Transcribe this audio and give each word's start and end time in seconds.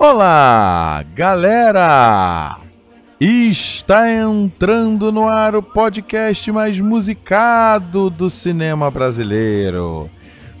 Olá, 0.00 1.02
galera! 1.14 2.67
Está 3.20 4.08
entrando 4.12 5.10
no 5.10 5.26
ar 5.26 5.56
o 5.56 5.62
podcast 5.62 6.52
mais 6.52 6.78
musicado 6.78 8.08
do 8.10 8.30
cinema 8.30 8.92
brasileiro. 8.92 10.08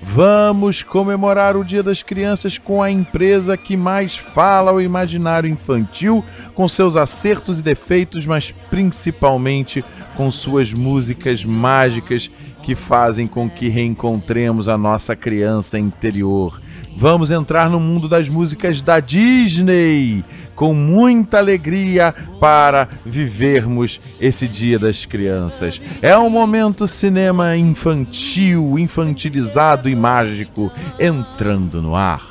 Vamos 0.02 0.82
comemorar 0.82 1.56
o 1.56 1.64
Dia 1.64 1.84
das 1.84 2.02
Crianças 2.02 2.58
com 2.58 2.82
a 2.82 2.90
empresa 2.90 3.56
que 3.56 3.76
mais 3.76 4.18
fala 4.18 4.72
ao 4.72 4.80
imaginário 4.80 5.48
infantil, 5.48 6.24
com 6.52 6.66
seus 6.66 6.96
acertos 6.96 7.60
e 7.60 7.62
defeitos, 7.62 8.26
mas 8.26 8.50
principalmente 8.50 9.84
com 10.16 10.28
suas 10.28 10.74
músicas 10.74 11.44
mágicas 11.44 12.28
que 12.64 12.74
fazem 12.74 13.28
com 13.28 13.48
que 13.48 13.68
reencontremos 13.68 14.66
a 14.66 14.76
nossa 14.76 15.14
criança 15.14 15.78
interior 15.78 16.60
Vamos 17.00 17.30
entrar 17.30 17.70
no 17.70 17.78
mundo 17.78 18.08
das 18.08 18.28
músicas 18.28 18.80
da 18.80 18.98
Disney 18.98 20.24
com 20.56 20.74
muita 20.74 21.38
alegria 21.38 22.12
para 22.40 22.88
vivermos 23.06 24.00
esse 24.20 24.48
Dia 24.48 24.80
das 24.80 25.06
Crianças. 25.06 25.80
É 26.02 26.18
um 26.18 26.28
momento 26.28 26.88
cinema 26.88 27.56
infantil, 27.56 28.76
infantilizado 28.76 29.88
e 29.88 29.94
mágico 29.94 30.72
entrando 30.98 31.80
no 31.80 31.94
ar. 31.94 32.27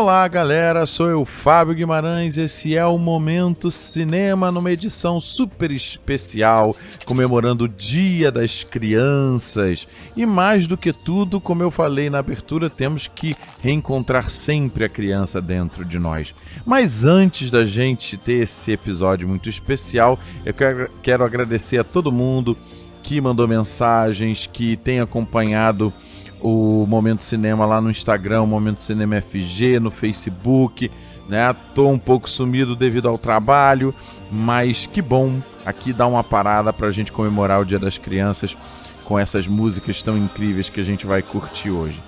Olá, 0.00 0.28
galera. 0.28 0.86
Sou 0.86 1.08
eu, 1.08 1.24
Fábio 1.24 1.74
Guimarães. 1.74 2.38
Esse 2.38 2.76
é 2.76 2.86
o 2.86 2.96
Momento 2.96 3.68
Cinema 3.68 4.52
numa 4.52 4.70
edição 4.70 5.20
super 5.20 5.72
especial, 5.72 6.76
comemorando 7.04 7.64
o 7.64 7.68
Dia 7.68 8.30
das 8.30 8.62
Crianças. 8.62 9.88
E 10.16 10.24
mais 10.24 10.68
do 10.68 10.76
que 10.76 10.92
tudo, 10.92 11.40
como 11.40 11.64
eu 11.64 11.70
falei 11.72 12.08
na 12.08 12.20
abertura, 12.20 12.70
temos 12.70 13.08
que 13.08 13.34
reencontrar 13.60 14.30
sempre 14.30 14.84
a 14.84 14.88
criança 14.88 15.42
dentro 15.42 15.84
de 15.84 15.98
nós. 15.98 16.32
Mas 16.64 17.04
antes 17.04 17.50
da 17.50 17.64
gente 17.64 18.16
ter 18.16 18.44
esse 18.44 18.70
episódio 18.70 19.26
muito 19.26 19.48
especial, 19.48 20.16
eu 20.46 20.54
quero 21.02 21.24
agradecer 21.24 21.76
a 21.78 21.84
todo 21.84 22.12
mundo 22.12 22.56
que 23.02 23.20
mandou 23.20 23.48
mensagens, 23.48 24.46
que 24.46 24.76
tem 24.76 25.00
acompanhado 25.00 25.92
o 26.40 26.86
Momento 26.86 27.22
Cinema 27.22 27.66
lá 27.66 27.80
no 27.80 27.90
Instagram, 27.90 28.42
o 28.42 28.46
Momento 28.46 28.80
Cinema 28.80 29.20
FG, 29.20 29.80
no 29.80 29.90
Facebook, 29.90 30.90
né? 31.28 31.54
Tô 31.74 31.88
um 31.88 31.98
pouco 31.98 32.28
sumido 32.28 32.74
devido 32.74 33.08
ao 33.08 33.18
trabalho, 33.18 33.94
mas 34.30 34.86
que 34.86 35.02
bom 35.02 35.40
aqui 35.64 35.92
dar 35.92 36.06
uma 36.06 36.24
parada 36.24 36.72
para 36.72 36.86
a 36.86 36.92
gente 36.92 37.12
comemorar 37.12 37.60
o 37.60 37.64
Dia 37.64 37.78
das 37.78 37.98
Crianças 37.98 38.56
com 39.04 39.18
essas 39.18 39.46
músicas 39.46 40.02
tão 40.02 40.16
incríveis 40.16 40.68
que 40.68 40.80
a 40.80 40.84
gente 40.84 41.06
vai 41.06 41.22
curtir 41.22 41.70
hoje. 41.70 42.02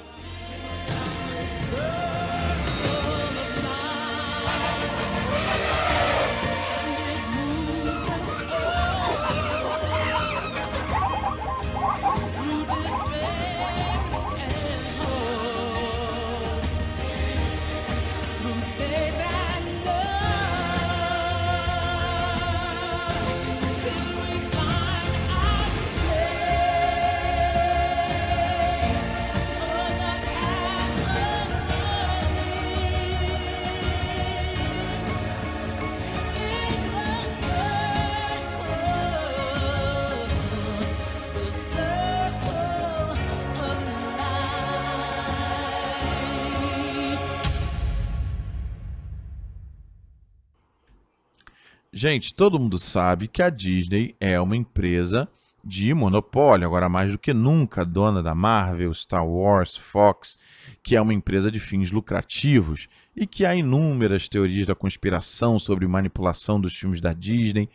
Gente, 52.03 52.35
todo 52.35 52.59
mundo 52.59 52.79
sabe 52.79 53.29
que 53.29 53.43
a 53.43 53.51
Disney 53.51 54.17
é 54.19 54.41
uma 54.41 54.57
empresa 54.57 55.29
de 55.63 55.93
monopólio, 55.93 56.67
agora 56.67 56.89
mais 56.89 57.13
do 57.13 57.19
que 57.19 57.35
nunca 57.35 57.85
dona 57.85 58.23
da 58.23 58.35
Marvel, 58.35 58.95
Star 58.95 59.29
Wars, 59.29 59.77
Fox, 59.77 60.39
que 60.83 60.97
é 60.97 61.03
uma 61.03 61.13
empresa 61.13 61.51
de 61.51 61.61
fins 61.61 61.91
lucrativos 61.91 62.89
e 63.15 63.27
que 63.27 63.45
há 63.45 63.55
inúmeras 63.55 64.31
teorias 64.31 64.67
da 64.67 64.75
conspiração 64.75 65.59
sobre 65.59 65.87
manipulação 65.87 66.59
dos 66.59 66.75
filmes 66.75 67.03
da 67.03 67.13
Disney. 67.13 67.69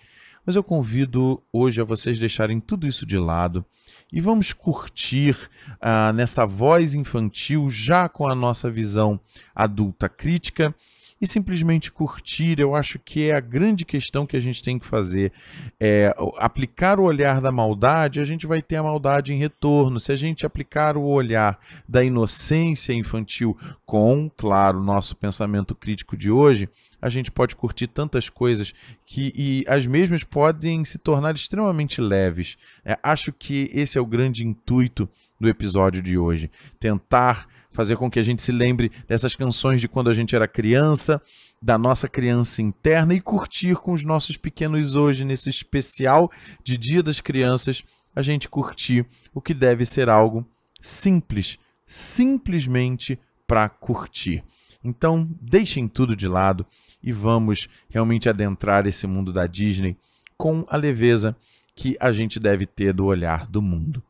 Mas 0.44 0.56
eu 0.56 0.64
convido 0.64 1.40
hoje 1.54 1.80
a 1.80 1.84
vocês 1.84 2.18
deixarem 2.18 2.60
tudo 2.60 2.88
isso 2.88 3.06
de 3.06 3.20
lado 3.20 3.64
e 4.12 4.20
vamos 4.20 4.54
curtir 4.54 5.38
ah, 5.80 6.12
nessa 6.12 6.48
voz 6.48 6.96
infantil, 6.96 7.70
já 7.70 8.10
com 8.10 8.28
a 8.28 8.34
nossa 8.34 8.72
visão 8.72 9.20
adulta 9.54 10.10
crítica 10.10 10.74
e 11.20 11.26
simplesmente 11.26 11.92
curtir, 11.92 12.60
eu 12.60 12.76
acho 12.76 13.00
que 13.00 13.30
é 13.30 13.36
a 13.36 13.40
grande 13.40 13.86
questão 13.86 14.26
que 14.26 14.36
a 14.36 14.40
gente 14.40 14.62
tem 14.62 14.78
que 14.78 14.86
fazer. 14.86 15.32
É, 15.80 16.14
aplicar 16.38 17.00
o 17.00 17.04
olhar 17.04 17.40
da 17.40 17.54
maldade, 17.54 18.20
a 18.20 18.26
gente 18.26 18.46
vai 18.46 18.62
ter 18.62 18.76
a 18.76 18.84
maldade 18.84 19.34
em 19.34 19.38
retorno. 19.38 20.00
Se 20.00 20.12
a 20.12 20.16
gente 20.16 20.46
aplicar 20.46 20.98
o 20.98 21.04
olhar 21.04 21.58
da 21.88 22.04
inocência 22.04 22.92
infantil 22.92 23.58
com, 23.86 24.30
claro, 24.36 24.84
nosso 24.84 25.16
pensamento 25.16 25.74
crítico 25.74 26.18
de 26.18 26.30
hoje, 26.30 26.68
a 27.02 27.10
gente 27.10 27.32
pode 27.32 27.56
curtir 27.56 27.88
tantas 27.88 28.30
coisas 28.30 28.74
que 29.06 29.32
e 29.36 29.64
as 29.68 29.88
mesmas 29.88 30.24
podem 30.24 30.84
se 30.84 30.98
tornar 30.98 31.34
extremamente 31.34 32.02
leves. 32.02 32.58
É, 32.84 32.98
acho 33.02 33.32
que 33.32 33.70
esse 33.74 33.98
é 33.98 34.02
o 34.02 34.06
grande 34.06 34.46
intuito 34.46 35.08
do 35.40 35.48
episódio 35.48 36.02
de 36.02 36.18
hoje. 36.18 36.52
Tentar 36.80 37.48
fazer 37.76 37.98
com 37.98 38.10
que 38.10 38.20
a 38.20 38.24
gente 38.24 38.42
se 38.42 38.52
lembre 38.52 38.92
dessas 39.08 39.36
canções 39.36 39.82
de 39.82 39.88
quando 39.88 40.10
a 40.10 40.14
gente 40.14 40.36
era 40.36 40.48
criança, 40.48 41.22
da 41.62 41.78
nossa 41.78 42.08
criança 42.08 42.62
interna 42.62 43.14
e 43.14 43.22
curtir 43.22 43.76
com 43.76 43.92
os 43.94 44.04
nossos 44.04 44.38
pequenos 44.38 44.96
hoje, 44.96 45.26
nesse 45.26 45.50
especial 45.50 46.32
de 46.64 46.78
Dia 46.78 47.04
das 47.04 47.20
Crianças, 47.20 47.84
a 48.16 48.22
gente 48.22 48.48
curtir 48.48 49.06
o 49.34 49.42
que 49.42 49.54
deve 49.54 49.86
ser 49.86 50.10
algo 50.10 50.48
simples, 50.80 51.58
simplesmente 51.86 53.20
para 53.46 53.68
curtir. 53.68 54.44
Então, 54.84 55.30
deixem 55.42 55.88
tudo 55.88 56.16
de 56.16 56.28
lado 56.28 56.66
e 57.04 57.12
vamos 57.12 57.68
realmente 57.90 58.30
adentrar 58.30 58.88
esse 58.88 59.06
mundo 59.06 59.34
da 59.34 59.46
Disney 59.48 59.98
com 60.38 60.66
a 60.70 60.78
leveza 60.78 61.36
que 61.76 61.98
a 62.00 62.12
gente 62.14 62.40
deve 62.40 62.66
ter 62.66 62.94
do 62.94 63.06
olhar 63.06 63.48
do 63.48 63.62
mundo. 63.62 64.02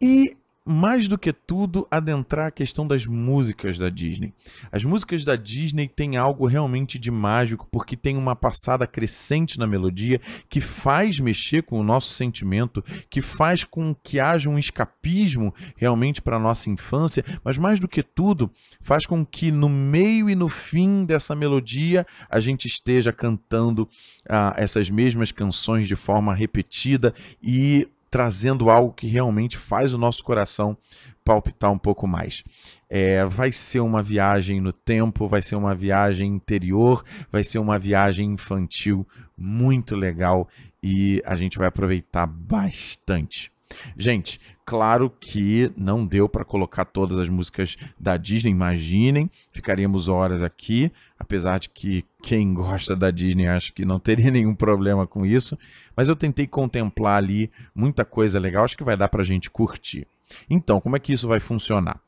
E 0.00 0.36
mais 0.66 1.06
do 1.06 1.16
que 1.16 1.32
tudo, 1.32 1.86
adentrar 1.88 2.48
a 2.48 2.50
questão 2.50 2.86
das 2.86 3.06
músicas 3.06 3.78
da 3.78 3.88
Disney. 3.88 4.34
As 4.72 4.84
músicas 4.84 5.24
da 5.24 5.36
Disney 5.36 5.86
têm 5.86 6.16
algo 6.16 6.46
realmente 6.46 6.98
de 6.98 7.10
mágico, 7.10 7.68
porque 7.70 7.96
tem 7.96 8.16
uma 8.16 8.34
passada 8.34 8.84
crescente 8.84 9.58
na 9.60 9.66
melodia 9.66 10.20
que 10.48 10.60
faz 10.60 11.20
mexer 11.20 11.62
com 11.62 11.78
o 11.78 11.84
nosso 11.84 12.12
sentimento, 12.12 12.82
que 13.08 13.22
faz 13.22 13.62
com 13.62 13.94
que 13.94 14.18
haja 14.18 14.50
um 14.50 14.58
escapismo 14.58 15.54
realmente 15.76 16.20
para 16.20 16.36
a 16.36 16.40
nossa 16.40 16.68
infância, 16.68 17.24
mas 17.44 17.56
mais 17.56 17.78
do 17.78 17.86
que 17.86 18.02
tudo, 18.02 18.50
faz 18.80 19.06
com 19.06 19.24
que 19.24 19.52
no 19.52 19.68
meio 19.68 20.28
e 20.28 20.34
no 20.34 20.48
fim 20.48 21.04
dessa 21.04 21.36
melodia 21.36 22.04
a 22.28 22.40
gente 22.40 22.66
esteja 22.66 23.12
cantando 23.12 23.88
ah, 24.28 24.52
essas 24.56 24.90
mesmas 24.90 25.30
canções 25.30 25.86
de 25.86 25.94
forma 25.94 26.34
repetida 26.34 27.14
e 27.40 27.88
trazendo 28.16 28.70
algo 28.70 28.94
que 28.94 29.06
realmente 29.06 29.58
faz 29.58 29.92
o 29.92 29.98
nosso 29.98 30.24
coração 30.24 30.74
palpitar 31.22 31.70
um 31.70 31.76
pouco 31.76 32.06
mais. 32.06 32.42
É, 32.88 33.26
vai 33.26 33.52
ser 33.52 33.80
uma 33.80 34.02
viagem 34.02 34.58
no 34.58 34.72
tempo, 34.72 35.28
vai 35.28 35.42
ser 35.42 35.54
uma 35.54 35.74
viagem 35.74 36.32
interior, 36.32 37.04
vai 37.30 37.44
ser 37.44 37.58
uma 37.58 37.78
viagem 37.78 38.32
infantil 38.32 39.06
muito 39.36 39.94
legal 39.94 40.48
e 40.82 41.20
a 41.26 41.36
gente 41.36 41.58
vai 41.58 41.68
aproveitar 41.68 42.26
bastante. 42.26 43.52
Gente, 43.96 44.40
claro 44.64 45.10
que 45.10 45.70
não 45.76 46.06
deu 46.06 46.28
para 46.28 46.44
colocar 46.44 46.84
todas 46.84 47.18
as 47.18 47.28
músicas 47.28 47.76
da 47.98 48.16
Disney, 48.16 48.50
imaginem, 48.50 49.30
ficaríamos 49.52 50.08
horas 50.08 50.40
aqui, 50.40 50.90
apesar 51.18 51.58
de 51.58 51.68
que 51.68 52.04
quem 52.22 52.54
gosta 52.54 52.94
da 52.94 53.10
Disney 53.10 53.46
acho 53.46 53.72
que 53.72 53.84
não 53.84 53.98
teria 53.98 54.30
nenhum 54.32 54.54
problema 54.54 55.06
com 55.06 55.26
isso, 55.26 55.58
mas 55.96 56.08
eu 56.08 56.16
tentei 56.16 56.46
contemplar 56.46 57.16
ali 57.16 57.50
muita 57.74 58.04
coisa 58.04 58.38
legal, 58.38 58.64
acho 58.64 58.76
que 58.76 58.84
vai 58.84 58.96
dar 58.96 59.08
para 59.08 59.22
a 59.22 59.26
gente 59.26 59.50
curtir. 59.50 60.06
Então, 60.48 60.80
como 60.80 60.96
é 60.96 60.98
que 60.98 61.12
isso 61.12 61.28
vai 61.28 61.40
funcionar? 61.40 62.00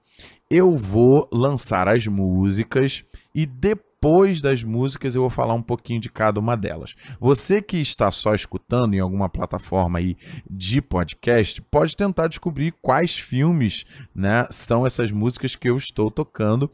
Eu 0.51 0.77
vou 0.77 1.29
lançar 1.33 1.89
as 1.89 2.07
músicas 2.07 3.05
e 3.35 3.47
depois 3.47 4.41
das 4.41 4.65
músicas 4.65 5.15
eu 5.15 5.21
vou 5.21 5.31
falar 5.31 5.55
um 5.55 5.63
pouquinho 5.63 6.01
de 6.01 6.09
cada 6.09 6.41
uma 6.41 6.57
delas. 6.57 6.97
Você 7.21 7.61
que 7.61 7.77
está 7.77 8.11
só 8.11 8.35
escutando 8.35 8.95
em 8.95 9.01
alguma 9.01 9.29
plataforma 9.29 9.99
aí 9.99 10.17
de 10.51 10.81
podcast, 10.81 11.61
pode 11.63 11.97
tentar 11.97 12.29
descobrir 12.29 12.75
quais 12.81 13.19
filmes, 13.19 13.85
né, 14.15 14.47
são 14.51 14.87
essas 14.87 15.13
músicas 15.13 15.55
que 15.55 15.69
eu 15.69 15.77
estou 15.77 16.11
tocando 16.11 16.71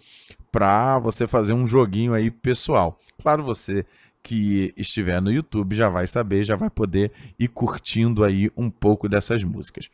para 0.52 1.00
você 1.00 1.26
fazer 1.26 1.52
um 1.52 1.66
joguinho 1.66 2.14
aí 2.14 2.30
pessoal. 2.30 2.98
Claro, 3.20 3.42
você 3.42 3.84
que 4.24 4.72
estiver 4.74 5.20
no 5.20 5.30
YouTube 5.30 5.76
já 5.76 5.90
vai 5.90 6.06
saber, 6.06 6.44
já 6.44 6.56
vai 6.56 6.70
poder 6.70 7.12
ir 7.38 7.46
curtindo 7.48 8.24
aí 8.24 8.50
um 8.56 8.70
pouco 8.70 9.06
dessas 9.06 9.44
músicas. 9.44 9.90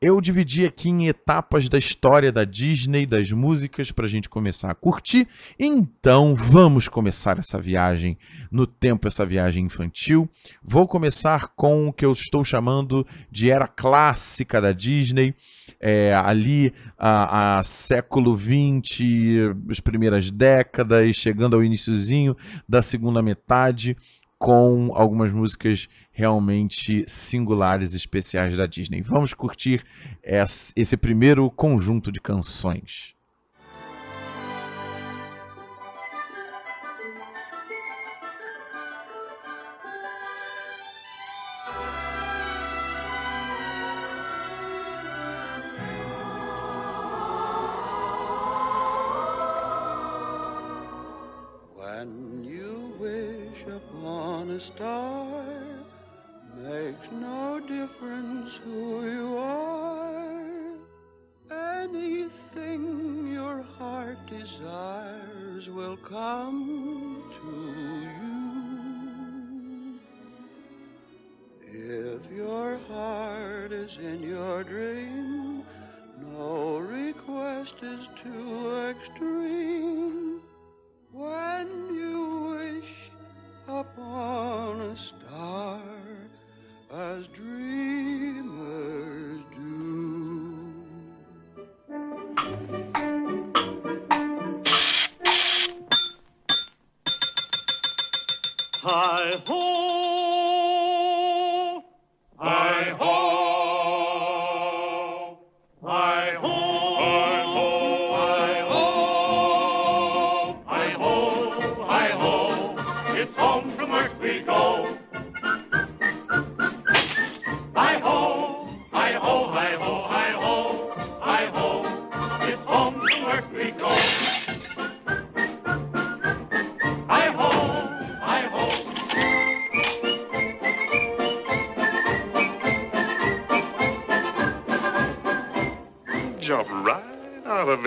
Eu 0.00 0.20
dividi 0.20 0.66
aqui 0.66 0.88
em 0.88 1.08
etapas 1.08 1.68
da 1.68 1.78
história 1.78 2.32
da 2.32 2.44
Disney, 2.44 3.06
das 3.06 3.30
músicas, 3.30 3.90
para 3.90 4.06
a 4.06 4.08
gente 4.08 4.28
começar 4.28 4.70
a 4.70 4.74
curtir. 4.74 5.26
Então 5.58 6.34
vamos 6.34 6.88
começar 6.88 7.38
essa 7.38 7.60
viagem 7.60 8.16
no 8.50 8.66
tempo, 8.66 9.06
essa 9.06 9.24
viagem 9.24 9.64
infantil. 9.64 10.28
Vou 10.62 10.86
começar 10.86 11.48
com 11.54 11.88
o 11.88 11.92
que 11.92 12.04
eu 12.04 12.12
estou 12.12 12.44
chamando 12.44 13.06
de 13.30 13.50
era 13.50 13.66
clássica 13.66 14.60
da 14.60 14.72
Disney. 14.72 15.34
É, 15.78 16.14
ali 16.14 16.74
a, 16.98 17.58
a 17.58 17.62
século 17.62 18.36
XX, 18.36 19.00
as 19.70 19.80
primeiras 19.80 20.30
décadas, 20.30 21.16
chegando 21.16 21.56
ao 21.56 21.64
iníciozinho 21.64 22.36
da 22.68 22.82
segunda 22.82 23.22
metade, 23.22 23.96
com 24.40 24.90
algumas 24.94 25.30
músicas 25.34 25.86
realmente 26.10 27.04
singulares, 27.06 27.92
especiais 27.92 28.56
da 28.56 28.64
Disney. 28.64 29.02
Vamos 29.02 29.34
curtir 29.34 29.84
esse 30.24 30.96
primeiro 30.96 31.50
conjunto 31.50 32.10
de 32.10 32.22
canções. 32.22 33.14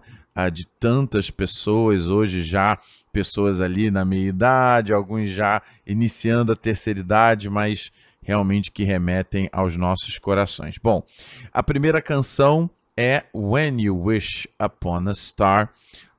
de 0.52 0.68
tantas 0.68 1.32
pessoas, 1.32 2.08
hoje 2.08 2.44
já 2.44 2.78
pessoas 3.14 3.62
ali 3.62 3.90
na 3.90 4.04
meia-idade, 4.04 4.92
alguns 4.92 5.30
já 5.30 5.62
iniciando 5.88 6.52
a 6.52 6.58
terceira 6.58 7.00
idade, 7.00 7.50
mas 7.50 7.90
realmente 8.22 8.70
que 8.70 8.84
remetem 8.84 9.48
aos 9.50 9.78
nossos 9.78 10.20
corações. 10.20 10.78
Bom, 10.78 11.06
a 11.54 11.64
primeira 11.64 12.02
canção 12.02 12.70
é 12.98 13.24
When 13.34 13.82
You 13.82 13.98
Wish 13.98 14.50
Upon 14.62 15.08
a 15.08 15.14
Star, 15.14 15.72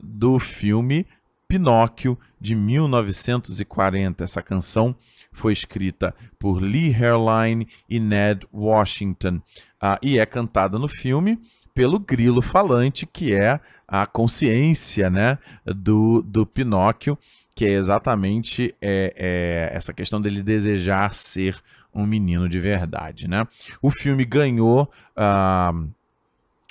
do 0.02 0.38
filme 0.38 1.06
Pinóquio, 1.46 2.18
de 2.40 2.54
1940. 2.54 4.24
Essa 4.24 4.40
canção 4.40 4.96
foi 5.34 5.52
escrita 5.52 6.14
por 6.38 6.62
Lee 6.62 6.90
Herline 6.90 7.68
e 7.90 8.00
Ned 8.00 8.46
Washington 8.50 9.42
ah, 9.78 9.98
e 10.00 10.18
é 10.18 10.24
cantada 10.24 10.78
no 10.78 10.88
filme 10.88 11.38
pelo 11.74 11.98
grilo 11.98 12.40
falante, 12.40 13.04
que 13.04 13.34
é 13.34 13.60
a 13.86 14.06
consciência 14.06 15.10
né, 15.10 15.38
do, 15.66 16.22
do 16.22 16.46
Pinóquio, 16.46 17.18
que 17.54 17.66
é 17.66 17.70
exatamente 17.70 18.74
é, 18.80 19.12
é, 19.16 19.76
essa 19.76 19.92
questão 19.92 20.22
dele 20.22 20.42
desejar 20.42 21.12
ser 21.12 21.60
um 21.92 22.06
menino 22.06 22.48
de 22.48 22.60
verdade. 22.60 23.28
Né? 23.28 23.46
O 23.82 23.90
filme 23.90 24.24
ganhou. 24.24 24.90
ah, 25.16 25.72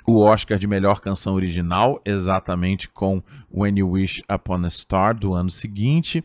o 0.06 0.20
Oscar 0.20 0.58
de 0.58 0.66
melhor 0.66 1.00
canção 1.00 1.34
original, 1.34 1.98
exatamente 2.04 2.88
com 2.88 3.22
When 3.50 3.78
You 3.78 3.90
Wish 3.90 4.22
Upon 4.30 4.66
a 4.66 4.70
Star 4.70 5.14
do 5.14 5.32
ano 5.32 5.50
seguinte. 5.50 6.22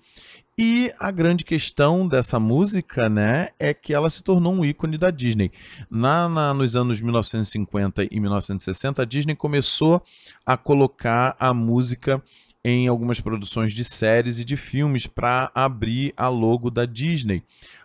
E 0.62 0.92
a 1.00 1.10
grande 1.10 1.46
questão 1.46 2.06
dessa 2.06 2.38
música, 2.38 3.08
né, 3.08 3.48
é 3.58 3.74
que 3.74 3.94
ela 3.94 4.10
se 4.10 4.22
tornou 4.22 4.54
um 4.54 4.66
ícone 4.66 4.98
da 4.98 5.10
Disney. 5.10 5.54
Na, 5.90 6.28
na- 6.28 6.54
nos 6.54 6.76
anos 6.76 7.00
1950 7.00 8.06
e 8.12 8.20
1960, 8.20 9.02
a 9.02 9.06
Disney 9.06 9.36
começou 9.38 10.04
a 10.46 10.58
colocar 10.58 11.34
a 11.40 11.54
música 11.54 12.22
em 12.62 12.90
algumas 12.90 13.22
produções 13.22 13.72
de 13.72 13.86
séries 13.86 14.38
e 14.38 14.44
de 14.44 14.58
filmes 14.58 15.08
para 15.08 15.50
abrir 15.56 16.14
a 16.18 16.28
logo 16.28 16.70
da 16.70 16.84
Disney. 16.84 17.42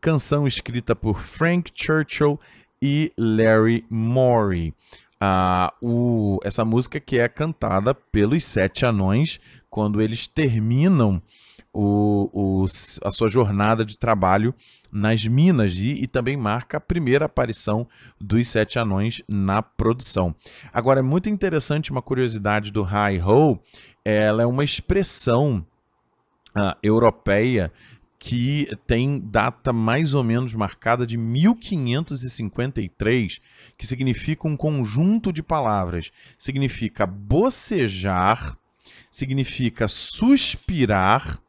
Canção 0.00 0.46
escrita 0.46 0.96
por 0.96 1.20
Frank 1.20 1.70
Churchill 1.74 2.40
e 2.80 3.12
Larry 3.16 3.84
Morey. 3.88 4.74
Ah, 5.20 5.72
o- 5.80 6.40
essa 6.42 6.64
música 6.64 6.98
que 6.98 7.20
é 7.20 7.28
cantada 7.28 7.94
pelos 7.94 8.42
Sete 8.44 8.84
Anões 8.84 9.38
quando 9.70 10.02
eles 10.02 10.26
terminam 10.26 11.22
o- 11.72 12.60
os- 12.62 13.00
a 13.02 13.10
sua 13.10 13.28
jornada 13.28 13.84
de 13.84 13.96
trabalho 13.96 14.54
nas 14.90 15.24
minas 15.26 15.74
e, 15.74 16.02
e 16.02 16.06
também 16.06 16.36
marca 16.36 16.76
a 16.76 16.80
primeira 16.80 17.24
aparição 17.24 17.88
dos 18.20 18.46
Sete 18.48 18.78
Anões 18.78 19.22
na 19.26 19.62
produção. 19.62 20.34
Agora, 20.72 21.00
é 21.00 21.02
muito 21.02 21.30
interessante 21.30 21.90
uma 21.90 22.02
curiosidade 22.02 22.70
do 22.70 22.82
Hi 22.82 23.18
Ho, 23.24 23.58
ela 24.04 24.42
é 24.42 24.46
uma 24.46 24.64
expressão 24.64 25.64
ah, 26.54 26.76
europeia 26.82 27.72
que 28.18 28.68
tem 28.86 29.18
data 29.18 29.72
mais 29.72 30.14
ou 30.14 30.22
menos 30.22 30.54
marcada 30.54 31.04
de 31.04 31.16
1553, 31.16 33.40
que 33.76 33.84
significa 33.86 34.46
um 34.46 34.56
conjunto 34.56 35.32
de 35.32 35.42
palavras. 35.42 36.12
Significa 36.38 37.04
bocejar, 37.04 38.56
significa 39.10 39.88
suspirar, 39.88 41.41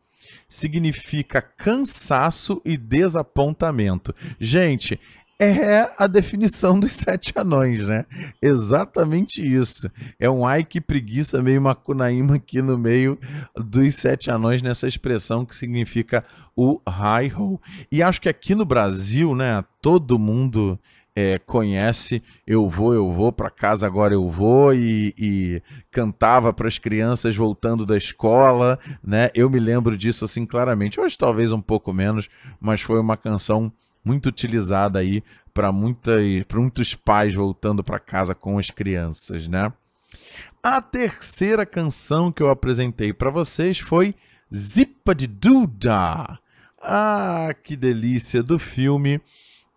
significa 0.53 1.41
cansaço 1.41 2.61
e 2.63 2.77
desapontamento. 2.77 4.13
Gente, 4.39 4.99
é 5.41 5.89
a 5.97 6.05
definição 6.05 6.79
dos 6.79 6.91
sete 6.91 7.33
anões, 7.35 7.85
né? 7.87 8.05
Exatamente 8.39 9.41
isso. 9.41 9.89
É 10.19 10.29
um 10.29 10.45
ai 10.45 10.63
que 10.63 10.79
preguiça 10.79 11.41
meio 11.41 11.59
macunaíma 11.59 12.35
aqui 12.35 12.61
no 12.61 12.77
meio 12.77 13.17
dos 13.57 13.95
sete 13.95 14.29
anões 14.29 14.61
nessa 14.61 14.87
expressão 14.87 15.43
que 15.43 15.55
significa 15.55 16.23
o 16.55 16.79
hi 16.87 17.33
ho. 17.35 17.59
E 17.91 18.03
acho 18.03 18.21
que 18.21 18.29
aqui 18.29 18.53
no 18.53 18.63
Brasil, 18.63 19.35
né, 19.35 19.63
todo 19.81 20.19
mundo 20.19 20.79
é, 21.15 21.37
conhece 21.39 22.23
Eu 22.45 22.67
Vou, 22.67 22.93
Eu 22.93 23.11
Vou, 23.11 23.31
para 23.31 23.49
casa 23.49 23.85
agora 23.85 24.13
eu 24.13 24.29
vou, 24.29 24.73
e, 24.73 25.13
e 25.17 25.61
cantava 25.91 26.51
para 26.51 26.67
as 26.67 26.77
crianças 26.77 27.35
voltando 27.35 27.85
da 27.85 27.95
escola, 27.95 28.79
né? 29.03 29.29
Eu 29.35 29.49
me 29.49 29.59
lembro 29.59 29.97
disso 29.97 30.25
assim 30.25 30.45
claramente. 30.45 30.99
Hoje 30.99 31.17
talvez 31.17 31.51
um 31.51 31.61
pouco 31.61 31.93
menos, 31.93 32.29
mas 32.59 32.81
foi 32.81 32.99
uma 32.99 33.17
canção 33.17 33.71
muito 34.03 34.27
utilizada 34.27 34.99
aí 34.99 35.23
para 35.53 35.71
muitos 35.71 36.95
pais 36.95 37.33
voltando 37.33 37.83
para 37.83 37.99
casa 37.99 38.33
com 38.33 38.57
as 38.57 38.69
crianças, 38.71 39.47
né? 39.47 39.71
A 40.61 40.81
terceira 40.81 41.65
canção 41.65 42.31
que 42.31 42.41
eu 42.41 42.49
apresentei 42.49 43.13
para 43.13 43.29
vocês 43.29 43.79
foi 43.79 44.15
Zipa 44.53 45.13
de 45.13 45.27
Duda. 45.27 46.39
Ah, 46.81 47.55
que 47.63 47.75
delícia 47.75 48.43
do 48.43 48.59
filme 48.59 49.21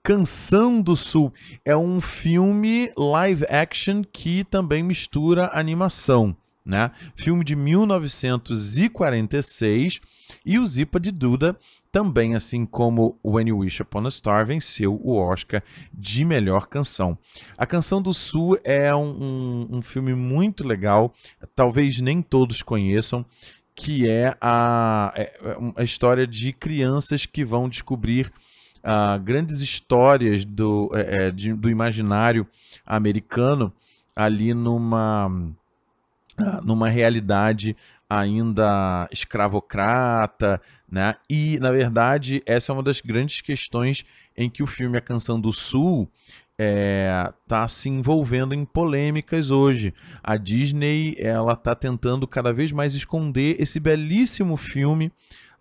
Canção 0.07 0.81
do 0.81 0.95
Sul. 0.95 1.35
É 1.65 1.77
um 1.77 2.01
filme 2.01 2.93
live 2.97 3.45
action 3.49 4.05
que 4.05 4.45
também 4.45 4.81
mistura 4.81 5.51
animação, 5.53 6.37
né? 6.65 6.93
Filme 7.17 7.43
de 7.43 7.57
1946 7.57 10.01
e 10.45 10.61
o 10.61 10.67
Zipa 10.67 11.01
de 11.01 11.11
Duda 11.11 11.59
também, 11.91 12.37
assim 12.37 12.65
como 12.65 13.19
When 13.25 13.49
You 13.49 13.59
Wish 13.59 13.83
Upon 13.83 14.07
a 14.07 14.11
Star, 14.13 14.47
venceu 14.47 14.95
o 15.03 15.17
Oscar 15.17 15.61
de 15.93 16.25
melhor 16.25 16.69
canção. 16.69 17.19
A 17.59 17.67
Canção 17.67 18.01
do 18.01 18.15
Sul 18.15 18.57
é 18.63 18.95
um, 18.95 19.11
um, 19.11 19.67
um 19.79 19.83
filme 19.83 20.15
muito 20.15 20.65
legal, 20.65 21.13
talvez 21.53 22.01
nem 22.01 22.23
todos 22.23 22.63
conheçam, 22.63 23.27
que 23.75 24.09
é 24.09 24.37
a, 24.41 25.13
é 25.17 25.33
a 25.75 25.83
história 25.83 26.29
de 26.29 26.53
crianças 26.53 27.27
que 27.27 27.45
vão 27.45 27.69
descobrir 27.69 28.33
uh, 28.87 29.21
grandes 29.21 29.61
histórias 29.61 30.45
do, 30.45 30.89
é, 30.95 31.31
de, 31.31 31.53
do 31.53 31.69
imaginário 31.69 32.47
americano 32.87 33.73
ali 34.15 34.55
numa, 34.55 35.27
uh, 35.27 36.65
numa 36.65 36.89
realidade 36.89 37.77
ainda 38.09 39.09
escravocrata, 39.11 40.63
né? 40.89 41.17
E, 41.29 41.59
na 41.59 41.73
verdade, 41.73 42.41
essa 42.47 42.71
é 42.71 42.73
uma 42.73 42.83
das 42.83 43.01
grandes 43.01 43.41
questões 43.41 44.05
em 44.37 44.49
que 44.49 44.63
o 44.63 44.67
filme 44.67 44.97
A 44.97 45.01
Canção 45.01 45.41
do 45.41 45.53
Sul 45.53 46.09
está 46.59 46.59
é, 46.59 47.33
tá 47.47 47.69
se 47.69 47.89
envolvendo 47.89 48.55
em 48.55 48.65
polêmicas 48.65 49.51
hoje. 49.51 49.93
A 50.23 50.37
Disney 50.37 51.15
ela 51.19 51.53
está 51.53 51.75
tentando 51.75 52.27
cada 52.27 52.53
vez 52.53 52.73
mais 52.73 52.95
esconder 52.95 53.61
esse 53.61 53.79
belíssimo 53.79 54.57
filme 54.57 55.13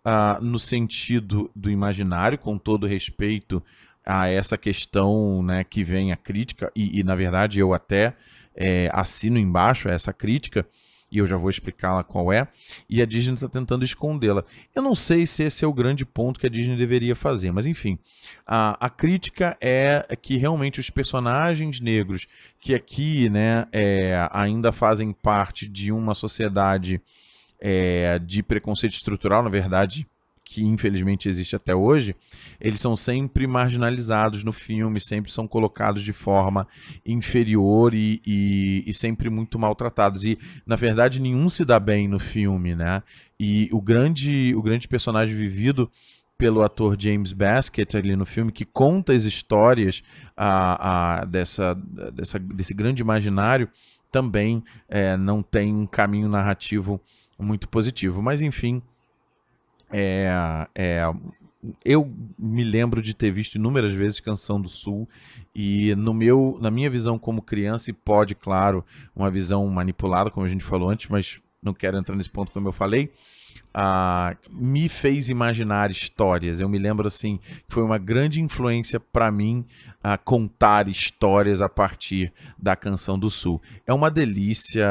uh, 0.06 0.44
no 0.44 0.60
sentido 0.60 1.50
do 1.56 1.70
imaginário, 1.70 2.38
com 2.38 2.58
todo 2.58 2.86
respeito 2.86 3.62
a 4.06 4.28
essa 4.28 4.58
questão 4.58 5.42
né, 5.42 5.64
que 5.64 5.84
vem 5.84 6.12
a 6.12 6.16
crítica, 6.16 6.72
e, 6.76 7.00
e 7.00 7.04
na 7.04 7.16
verdade 7.16 7.60
eu 7.60 7.74
até 7.74 8.16
é, 8.56 8.90
assino 8.94 9.40
embaixo 9.40 9.90
essa 9.90 10.14
crítica, 10.14 10.66
e 11.12 11.18
eu 11.18 11.26
já 11.26 11.38
vou 11.38 11.50
explicá-la 11.50 12.04
qual 12.04 12.32
é, 12.32 12.48
e 12.90 13.02
a 13.02 13.06
Disney 13.06 13.36
está 13.36 13.48
tentando 13.48 13.86
escondê-la. 13.86 14.44
Eu 14.76 14.82
não 14.82 14.94
sei 14.94 15.26
se 15.26 15.44
esse 15.44 15.64
é 15.64 15.68
o 15.68 15.74
grande 15.74 16.06
ponto 16.06 16.40
que 16.40 16.46
a 16.46 16.50
Disney 16.50 16.76
deveria 16.76 17.16
fazer, 17.16 17.52
mas 17.52 17.66
enfim, 17.66 17.98
a, 18.46 18.86
a 18.86 18.90
crítica 18.90 19.58
é 19.62 20.04
que 20.22 20.38
realmente 20.38 20.80
os 20.80 20.90
personagens 20.90 21.80
negros, 21.80 22.28
que 22.60 22.76
aqui 22.76 23.30
né, 23.30 23.66
é, 23.72 24.28
ainda 24.32 24.72
fazem 24.72 25.12
parte 25.14 25.68
de 25.68 25.92
uma 25.92 26.14
sociedade 26.14 27.02
é, 27.60 28.20
de 28.20 28.44
preconceito 28.44 28.94
estrutural, 28.94 29.44
na 29.44 29.50
verdade, 29.50 30.08
que 30.46 30.64
infelizmente 30.64 31.28
existe 31.28 31.56
até 31.56 31.74
hoje, 31.74 32.16
eles 32.62 32.80
são 32.80 32.96
sempre 32.96 33.48
marginalizados 33.48 34.44
no 34.44 34.54
filme, 34.54 35.02
sempre 35.02 35.32
são 35.32 35.48
colocados 35.48 36.04
de 36.04 36.14
forma 36.14 36.68
inferior 37.04 37.96
e, 37.96 38.22
e, 38.26 38.84
e, 38.86 38.94
sempre 38.94 39.30
muito 39.30 39.58
maltratados. 39.58 40.24
E, 40.24 40.38
na 40.66 40.76
verdade, 40.76 41.20
nenhum 41.20 41.50
se 41.50 41.66
dá 41.66 41.80
bem 41.80 42.08
no 42.08 42.20
filme, 42.20 42.76
né? 42.76 43.02
E 43.40 43.68
o 43.72 43.82
grande, 43.82 44.54
o 44.56 44.62
grande 44.62 44.88
personagem 44.88 45.36
vivido 45.36 45.90
pelo 46.38 46.62
ator 46.62 46.96
James 47.00 47.34
Baskett 47.34 47.98
ali 47.98 48.16
no 48.16 48.26
filme, 48.26 48.52
que 48.52 48.66
conta 48.66 49.14
as 49.14 49.24
histórias 49.24 50.04
a, 50.38 51.22
a, 51.22 51.26
dessa, 51.26 51.74
dessa, 52.14 52.38
desse 52.38 52.74
grande 52.74 53.02
imaginário, 53.02 53.70
também 54.12 54.64
é, 54.88 55.18
não 55.18 55.42
tem 55.42 55.74
um 55.74 55.86
caminho 55.86 56.30
narrativo 56.30 57.02
muito 57.38 57.68
positivo. 57.70 58.22
Mas, 58.22 58.42
enfim 58.42 58.82
é, 59.92 60.68
é, 60.74 61.04
eu 61.84 62.12
me 62.38 62.64
lembro 62.64 63.02
de 63.02 63.14
ter 63.14 63.32
visto 63.32 63.56
inúmeras 63.56 63.94
vezes 63.94 64.20
Canção 64.20 64.60
do 64.60 64.68
Sul 64.68 65.08
e 65.54 65.96
no 65.96 66.14
meu, 66.14 66.58
na 66.62 66.70
minha 66.70 66.90
visão 66.90 67.18
como 67.18 67.42
criança 67.42 67.90
e 67.90 67.94
pode, 67.94 68.36
claro, 68.36 68.84
uma 69.16 69.32
visão 69.32 69.66
manipulada, 69.68 70.30
como 70.30 70.46
a 70.46 70.50
gente 70.50 70.64
falou 70.64 70.90
antes, 70.90 71.08
mas 71.08 71.40
não 71.62 71.74
quero 71.74 71.98
entrar 71.98 72.16
nesse 72.16 72.30
ponto 72.30 72.52
como 72.52 72.68
eu 72.68 72.74
falei, 72.74 73.12
uh, 73.76 74.36
me 74.52 74.88
fez 74.88 75.30
imaginar 75.30 75.90
histórias. 75.90 76.60
Eu 76.60 76.70
me 76.70 76.78
lembro 76.78 77.08
assim 77.08 77.38
que 77.38 77.74
foi 77.74 77.84
uma 77.84 77.98
grande 77.98 78.42
influência 78.42 79.00
para 79.00 79.32
mim 79.32 79.66
uh, 80.06 80.24
contar 80.24 80.88
histórias 80.88 81.62
a 81.62 81.68
partir 81.68 82.32
da 82.58 82.76
Canção 82.76 83.18
do 83.18 83.30
Sul. 83.30 83.60
É 83.88 83.94
uma 83.94 84.12
delícia 84.12 84.88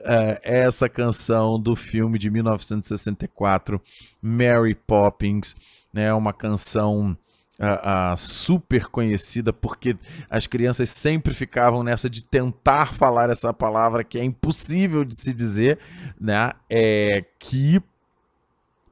é, 0.00 0.40
essa 0.42 0.88
canção 0.88 1.60
do 1.60 1.76
filme 1.76 2.18
de 2.18 2.30
1964, 2.30 3.80
Mary 4.20 4.74
Poppins. 4.74 5.54
Né, 5.92 6.12
uma 6.14 6.32
canção 6.32 7.16
uh, 7.60 8.14
uh, 8.14 8.16
super 8.16 8.86
conhecida 8.86 9.52
porque 9.52 9.96
as 10.28 10.46
crianças 10.46 10.88
sempre 10.90 11.34
ficavam 11.34 11.82
nessa 11.82 12.08
de 12.08 12.24
tentar 12.24 12.94
falar 12.94 13.30
essa 13.30 13.52
palavra 13.52 14.02
que 14.02 14.18
é 14.18 14.24
impossível 14.24 15.04
de 15.04 15.14
se 15.14 15.34
dizer, 15.34 15.78
né? 16.18 16.52
É 16.68 17.24
que 17.38 17.82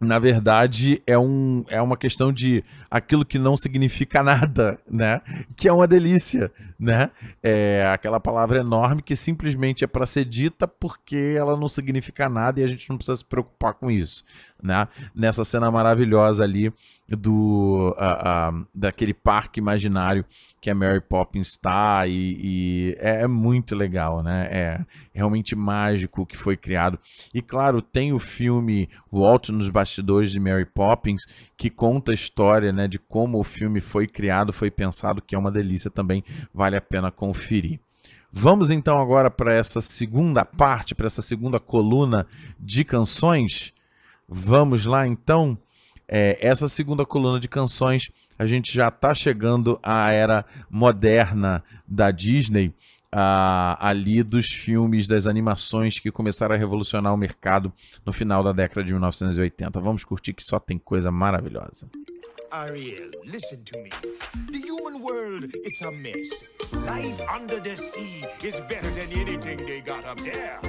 na 0.00 0.18
verdade, 0.20 1.02
é, 1.07 1.18
um, 1.18 1.62
é 1.68 1.83
uma 1.83 1.96
questão 1.96 2.33
de 2.33 2.62
aquilo 2.90 3.24
que 3.24 3.38
não 3.38 3.57
significa 3.57 4.22
nada, 4.24 4.79
né? 4.90 5.20
Que 5.57 5.68
é 5.68 5.72
uma 5.72 5.87
delícia, 5.87 6.51
né? 6.79 7.11
É 7.42 7.90
aquela 7.92 8.20
palavra 8.20 8.61
enorme 8.61 9.03
que 9.03 9.16
simplesmente 9.16 9.85
é 9.85 9.87
para 9.87 10.07
ser 10.07 10.24
dita 10.24 10.66
porque 10.66 11.35
ela 11.37 11.57
não 11.57 11.68
significa 11.68 12.29
nada 12.29 12.61
e 12.61 12.64
a 12.64 12.66
gente 12.66 12.88
não 12.88 12.96
precisa 12.96 13.16
se 13.16 13.24
preocupar 13.24 13.74
com 13.74 13.90
isso, 13.90 14.24
né? 14.62 14.88
Nessa 15.14 15.44
cena 15.44 15.70
maravilhosa 15.70 16.44
ali 16.44 16.72
do 17.09 17.94
uh, 17.98 18.61
uh, 18.61 18.66
daquele 18.74 19.14
parque 19.14 19.61
imaginário 19.61 20.24
que 20.61 20.68
a 20.68 20.74
Mary 20.74 21.01
Poppins 21.01 21.48
está 21.48 22.07
e, 22.07 22.37
e 22.38 22.96
é, 22.98 23.22
é, 23.22 23.27
muito 23.27 23.74
legal, 23.74 24.22
né? 24.22 24.48
É 24.51 24.81
realmente 25.14 25.57
mágico 25.57 26.22
o 26.22 26.27
que 26.27 26.37
foi 26.37 26.57
criado. 26.57 26.98
E 27.33 27.40
claro, 27.40 27.81
tem 27.81 28.12
o 28.12 28.18
filme 28.18 28.88
Walt 29.12 29.48
nos 29.51 29.70
bastidores 29.70 30.31
de 30.31 30.40
Mary 30.40 30.66
Poppins 30.66 31.22
que 31.57 31.70
conta 31.70 32.12
a 32.12 32.14
história, 32.14 32.72
né, 32.78 32.86
de 32.86 32.98
como 32.98 33.40
o 33.40 33.44
filme 33.44 33.80
foi 33.80 34.06
criado, 34.06 34.52
foi 34.52 34.70
pensado, 34.70 35.20
que 35.20 35.34
é 35.34 35.38
uma 35.38 35.50
delícia 35.50 35.90
também, 35.90 36.22
vale 36.54 36.76
a 36.76 36.80
pena 36.80 37.10
conferir. 37.10 37.80
Vamos 38.30 38.70
então 38.70 39.00
agora 39.00 39.30
para 39.30 39.52
essa 39.52 39.80
segunda 39.80 40.44
parte, 40.44 40.94
para 40.94 41.06
essa 41.06 41.20
segunda 41.20 41.58
coluna 41.58 42.24
de 42.60 42.84
canções. 42.84 43.72
Vamos 44.28 44.86
lá 44.86 45.06
então. 45.06 45.58
É, 46.10 46.38
essa 46.40 46.68
segunda 46.68 47.04
coluna 47.04 47.40
de 47.40 47.48
canções, 47.48 48.10
a 48.38 48.46
gente 48.46 48.72
já 48.72 48.88
está 48.88 49.12
chegando 49.12 49.78
à 49.82 50.10
era 50.10 50.44
moderna 50.70 51.62
da 51.86 52.10
Disney, 52.10 52.72
ali 53.10 54.22
dos 54.22 54.46
filmes, 54.46 55.06
das 55.06 55.26
animações 55.26 55.98
que 55.98 56.10
começaram 56.10 56.54
a 56.54 56.58
revolucionar 56.58 57.12
o 57.12 57.16
mercado 57.16 57.72
no 58.06 58.12
final 58.12 58.42
da 58.42 58.52
década 58.52 58.84
de 58.84 58.92
1980. 58.92 59.80
Vamos 59.80 60.04
curtir 60.04 60.32
que 60.32 60.42
só 60.42 60.58
tem 60.58 60.78
coisa 60.78 61.10
maravilhosa. 61.10 61.88
Ariel, 62.52 63.11
listen 63.26 63.64
to 63.64 63.78
me. 63.78 63.90
The 64.50 64.58
human 64.58 65.02
world, 65.02 65.44
it's 65.54 65.82
a 65.82 65.90
mess. 65.90 66.44
Life 66.72 67.20
under 67.30 67.61
the 67.61 67.76
sea 67.76 68.24
is 68.42 68.61
better 68.68 68.88
than 68.90 69.12
anything 69.12 69.58
they 69.66 69.80
got 69.80 70.04
up 70.04 70.18
there. 70.20 70.61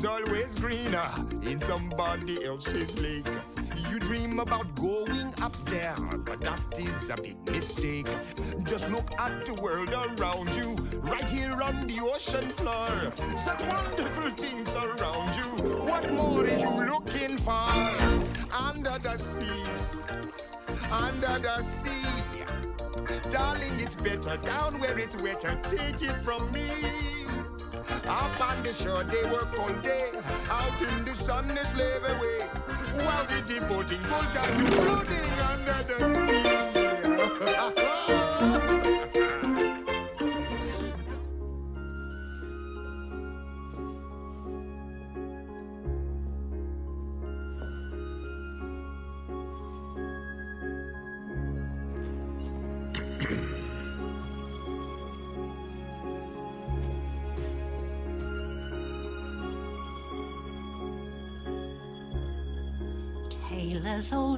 Is 0.00 0.06
always 0.06 0.54
greener 0.58 1.10
in 1.42 1.60
somebody 1.60 2.42
else's 2.42 2.98
lake. 3.02 3.26
You 3.90 3.98
dream 3.98 4.40
about 4.40 4.74
going 4.74 5.34
up 5.42 5.54
there, 5.66 5.94
but 6.24 6.40
that 6.40 6.58
is 6.78 7.10
a 7.10 7.16
big 7.16 7.36
mistake. 7.50 8.06
Just 8.64 8.88
look 8.88 9.10
at 9.18 9.44
the 9.44 9.52
world 9.60 9.90
around 9.90 10.48
you, 10.56 10.74
right 11.02 11.28
here 11.28 11.52
on 11.60 11.86
the 11.86 12.00
ocean 12.00 12.48
floor. 12.48 13.12
Such 13.36 13.62
wonderful 13.64 14.30
things 14.30 14.74
around 14.74 15.36
you. 15.36 15.68
What 15.84 16.10
more 16.14 16.46
are 16.46 16.48
you 16.48 16.90
looking 16.90 17.36
for? 17.36 17.68
Under 18.56 18.98
the 18.98 19.18
sea, 19.18 19.66
under 20.90 21.38
the 21.40 21.62
sea. 21.62 22.08
Darling, 23.28 23.78
it's 23.78 23.96
better 23.96 24.38
down 24.38 24.80
where 24.80 24.98
it's 24.98 25.16
wetter. 25.16 25.60
Take 25.62 26.00
it 26.00 26.16
from 26.22 26.50
me. 26.52 27.09
Up 28.10 28.40
on 28.40 28.60
the 28.64 28.72
shore, 28.72 29.04
they 29.04 29.22
work 29.30 29.56
all 29.56 29.72
day. 29.82 30.10
Out 30.50 30.82
in 30.82 31.04
the 31.04 31.14
sun, 31.14 31.46
they 31.46 31.62
slave 31.62 32.02
away. 32.02 32.40
While 33.04 33.24
they 33.26 33.40
devoting 33.42 34.02
full 34.02 34.24
time 34.32 34.66
floating 34.66 35.30
under 35.52 35.84
the 35.86 35.98
sea. 36.26 36.42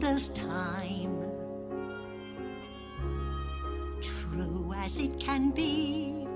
as 0.05 0.29
time. 0.31 1.31
True 4.01 4.73
as 4.77 4.99
it 4.99 5.19
can 5.19 5.51
be. 5.51 6.27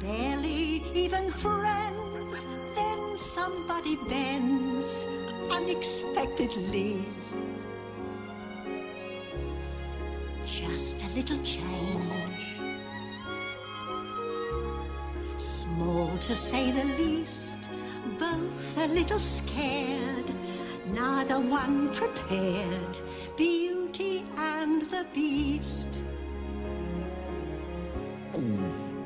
Barely 0.00 0.82
even 0.94 1.30
friends, 1.30 2.46
then 2.74 3.16
somebody 3.16 3.96
bends 4.08 5.06
unexpectedly. 5.50 7.04
Just 10.46 11.02
a 11.02 11.08
little 11.14 11.42
change. 11.42 12.46
Small 15.36 16.10
to 16.18 16.34
say 16.34 16.70
the 16.70 16.84
least, 17.02 17.68
both 18.18 18.78
a 18.78 18.86
little 18.88 19.18
scared, 19.18 20.29
neither 20.92 21.40
one 21.40 21.88
prepared. 21.92 22.98
Beauty 23.36 24.24
and 24.36 24.82
the 24.82 25.06
Beast. 25.14 26.00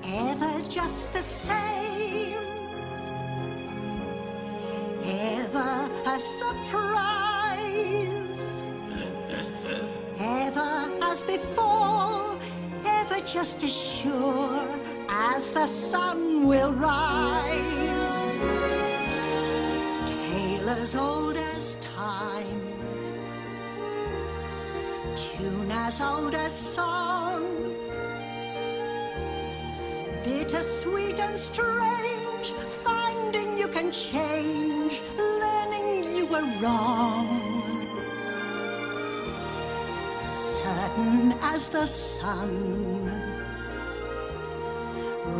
Ever 0.04 0.62
just 0.68 1.12
the 1.12 1.22
same. 1.22 2.36
Ever 5.02 5.90
a 6.06 6.20
surprise. 6.20 6.94
Ever 10.18 10.90
as 11.02 11.24
before, 11.24 12.38
ever 12.84 13.20
just 13.26 13.62
as 13.62 13.72
sure 13.72 14.66
as 15.08 15.52
the 15.52 15.66
sun 15.66 16.46
will 16.46 16.72
rise. 16.72 18.32
Tale 20.06 20.68
as 20.70 20.96
old 20.96 21.36
as 21.36 21.63
as 25.86 26.00
old 26.00 26.34
as 26.34 26.74
song, 26.74 27.42
bittersweet 30.24 31.20
and 31.20 31.36
strange, 31.36 32.52
finding 32.86 33.58
you 33.58 33.68
can 33.68 33.92
change, 33.92 35.02
learning 35.18 36.04
you 36.16 36.24
were 36.24 36.48
wrong. 36.62 37.28
Certain 40.22 41.34
as 41.42 41.68
the 41.68 41.84
sun 41.84 42.54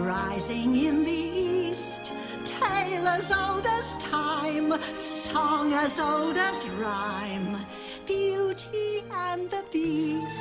rising 0.04 0.76
in 0.76 1.04
the 1.04 1.22
east, 1.52 2.12
tale 2.44 3.08
as 3.08 3.32
old 3.32 3.66
as 3.66 3.94
time, 3.94 4.78
song 4.92 5.72
as 5.72 5.98
old 5.98 6.36
as 6.36 6.68
rhyme, 6.82 7.53
and 9.16 9.50
the 9.50 9.62
beast. 9.72 10.40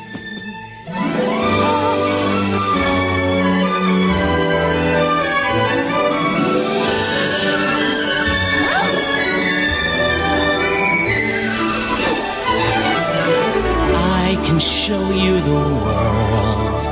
I 13.96 14.42
can 14.46 14.60
show 14.60 15.12
you 15.12 15.40
the 15.42 15.52
world. 15.52 16.84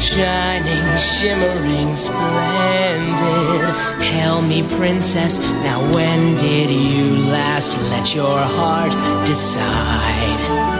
Shining, 0.00 0.96
shimmering, 0.96 1.94
splendid. 1.96 3.74
Tell 4.12 4.42
me, 4.42 4.62
princess, 4.76 5.38
now 5.38 5.80
when 5.94 6.36
did 6.36 6.70
you 6.70 7.16
last 7.30 7.78
let 7.90 8.14
your 8.14 8.38
heart 8.38 8.92
decide? 9.26 10.79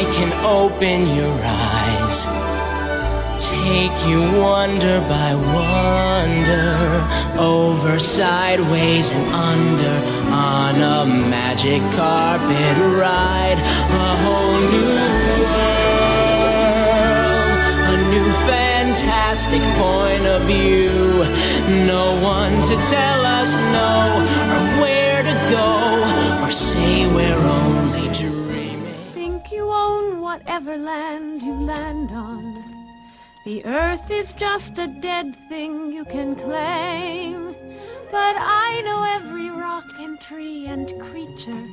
I 0.00 0.04
can 0.16 0.32
open 0.46 0.98
your 1.14 1.36
eyes. 1.44 2.24
Take 3.36 3.96
you 4.08 4.20
wonder 4.40 4.96
by 5.14 5.34
wonder, 5.58 7.04
over, 7.38 7.98
sideways, 7.98 9.10
and 9.12 9.26
under, 9.52 9.96
on 10.32 10.74
a 10.96 11.04
magic 11.04 11.82
carpet 11.98 12.76
ride, 12.96 13.60
a 14.06 14.10
whole 14.24 14.60
new 14.72 14.96
world, 15.52 16.40
a 17.92 17.96
new 18.14 18.28
fantastic 18.48 19.62
point 19.84 20.24
of 20.24 20.40
view. 20.48 21.28
No 21.84 22.06
one 22.22 22.54
to 22.70 22.74
tell 22.88 23.20
us 23.38 23.54
no, 23.76 23.92
or 24.54 24.62
where 24.80 25.20
to 25.28 25.36
go, 25.52 25.68
or 26.42 26.50
say 26.50 27.06
we're 27.06 27.36
only 27.36 27.69
whatever 30.30 30.76
land 30.76 31.42
you 31.42 31.54
land 31.54 32.12
on. 32.12 32.44
The 33.44 33.64
earth 33.64 34.12
is 34.12 34.32
just 34.32 34.78
a 34.78 34.86
dead 34.86 35.34
thing 35.48 35.90
you 35.90 36.04
can 36.04 36.36
claim. 36.36 37.52
But 38.12 38.36
I 38.38 38.80
know 38.84 39.00
every 39.18 39.50
rock 39.50 39.88
and 39.98 40.20
tree 40.20 40.66
and 40.66 40.86
creature 41.00 41.64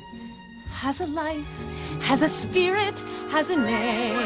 has 0.72 1.02
a 1.02 1.06
life, 1.06 1.56
has 2.02 2.24
a 2.24 2.28
spirit, 2.28 2.98
has 3.30 3.52
a 3.52 3.58
name. 3.58 4.18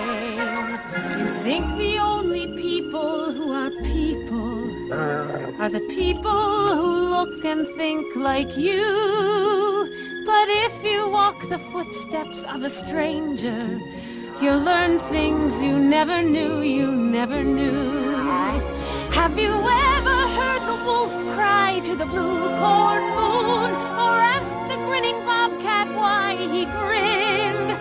You 1.20 1.28
think 1.46 1.66
the 1.76 1.98
only 1.98 2.46
people 2.56 3.34
who 3.34 3.52
are 3.52 3.72
people 3.84 4.94
are 5.62 5.72
the 5.78 5.86
people 6.02 6.76
who 6.80 6.92
look 7.16 7.44
and 7.44 7.68
think 7.76 8.16
like 8.16 8.56
you. 8.56 9.92
But 10.26 10.48
if 10.66 10.84
you 10.86 11.10
walk 11.10 11.38
the 11.50 11.60
footsteps 11.74 12.44
of 12.44 12.64
a 12.64 12.70
stranger, 12.70 13.62
you'll 14.42 14.60
learn 14.60 14.98
things 15.12 15.62
you 15.62 15.78
never 15.78 16.24
knew, 16.24 16.62
you 16.62 16.92
never 16.92 17.44
knew. 17.44 18.12
Have 19.12 19.38
you 19.38 19.54
ever 19.54 20.20
heard 20.38 20.64
the 20.68 20.84
wolf 20.84 21.14
cry 21.36 21.80
to 21.86 21.96
the 21.96 22.08
blue 22.08 22.48
corn 22.62 23.04
moon? 23.20 23.72
Or 24.04 24.14
ask 24.36 24.54
the 24.68 24.78
grinning 24.88 25.20
bobcat 25.26 25.88
why 25.96 26.36
he 26.36 26.66
grinned? 26.66 27.72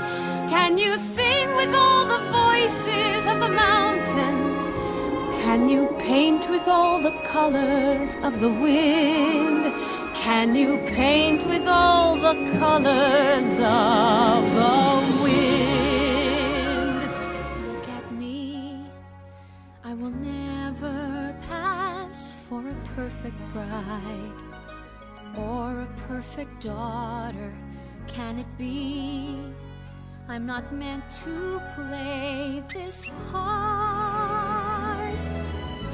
Can 0.51 0.77
you 0.77 0.99
sing 0.99 1.49
with 1.57 1.75
all 1.75 2.05
the 2.05 2.23
voices 2.43 3.25
of 3.27 3.41
the 3.41 3.49
mountain? 3.49 4.37
Can 5.43 5.67
you 5.67 5.87
paint 5.99 6.51
with 6.51 6.69
all 6.69 7.01
the 7.01 7.17
colors 7.33 8.17
of 8.23 8.39
the 8.41 8.51
wind? 8.51 9.73
Can 10.15 10.55
you 10.55 10.77
paint 10.89 11.47
with 11.47 11.67
all 11.67 12.17
the 12.17 12.35
colors 12.59 13.59
of 13.61 14.43
the 14.55 15.23
wind? 15.23 15.50
I 19.91 19.95
will 19.95 20.11
never 20.11 21.35
pass 21.49 22.33
for 22.49 22.61
a 22.61 22.75
perfect 22.95 23.37
bride 23.53 24.41
or 25.37 25.81
a 25.81 25.89
perfect 26.07 26.61
daughter. 26.61 27.53
Can 28.07 28.39
it 28.39 28.47
be? 28.57 29.37
I'm 30.29 30.47
not 30.47 30.73
meant 30.73 31.11
to 31.25 31.61
play 31.75 32.63
this 32.73 33.09
part. 33.33 35.19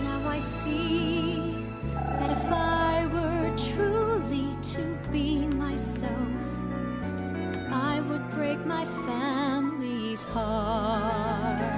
Now 0.04 0.28
I 0.28 0.40
see 0.40 1.64
that 1.94 2.30
if 2.32 2.52
I 2.52 3.06
were 3.14 3.50
truly 3.56 4.54
to 4.74 4.98
be 5.10 5.46
myself, 5.46 6.42
I 7.70 8.02
would 8.10 8.28
break 8.28 8.58
my 8.66 8.84
family's 9.06 10.22
heart. 10.22 11.75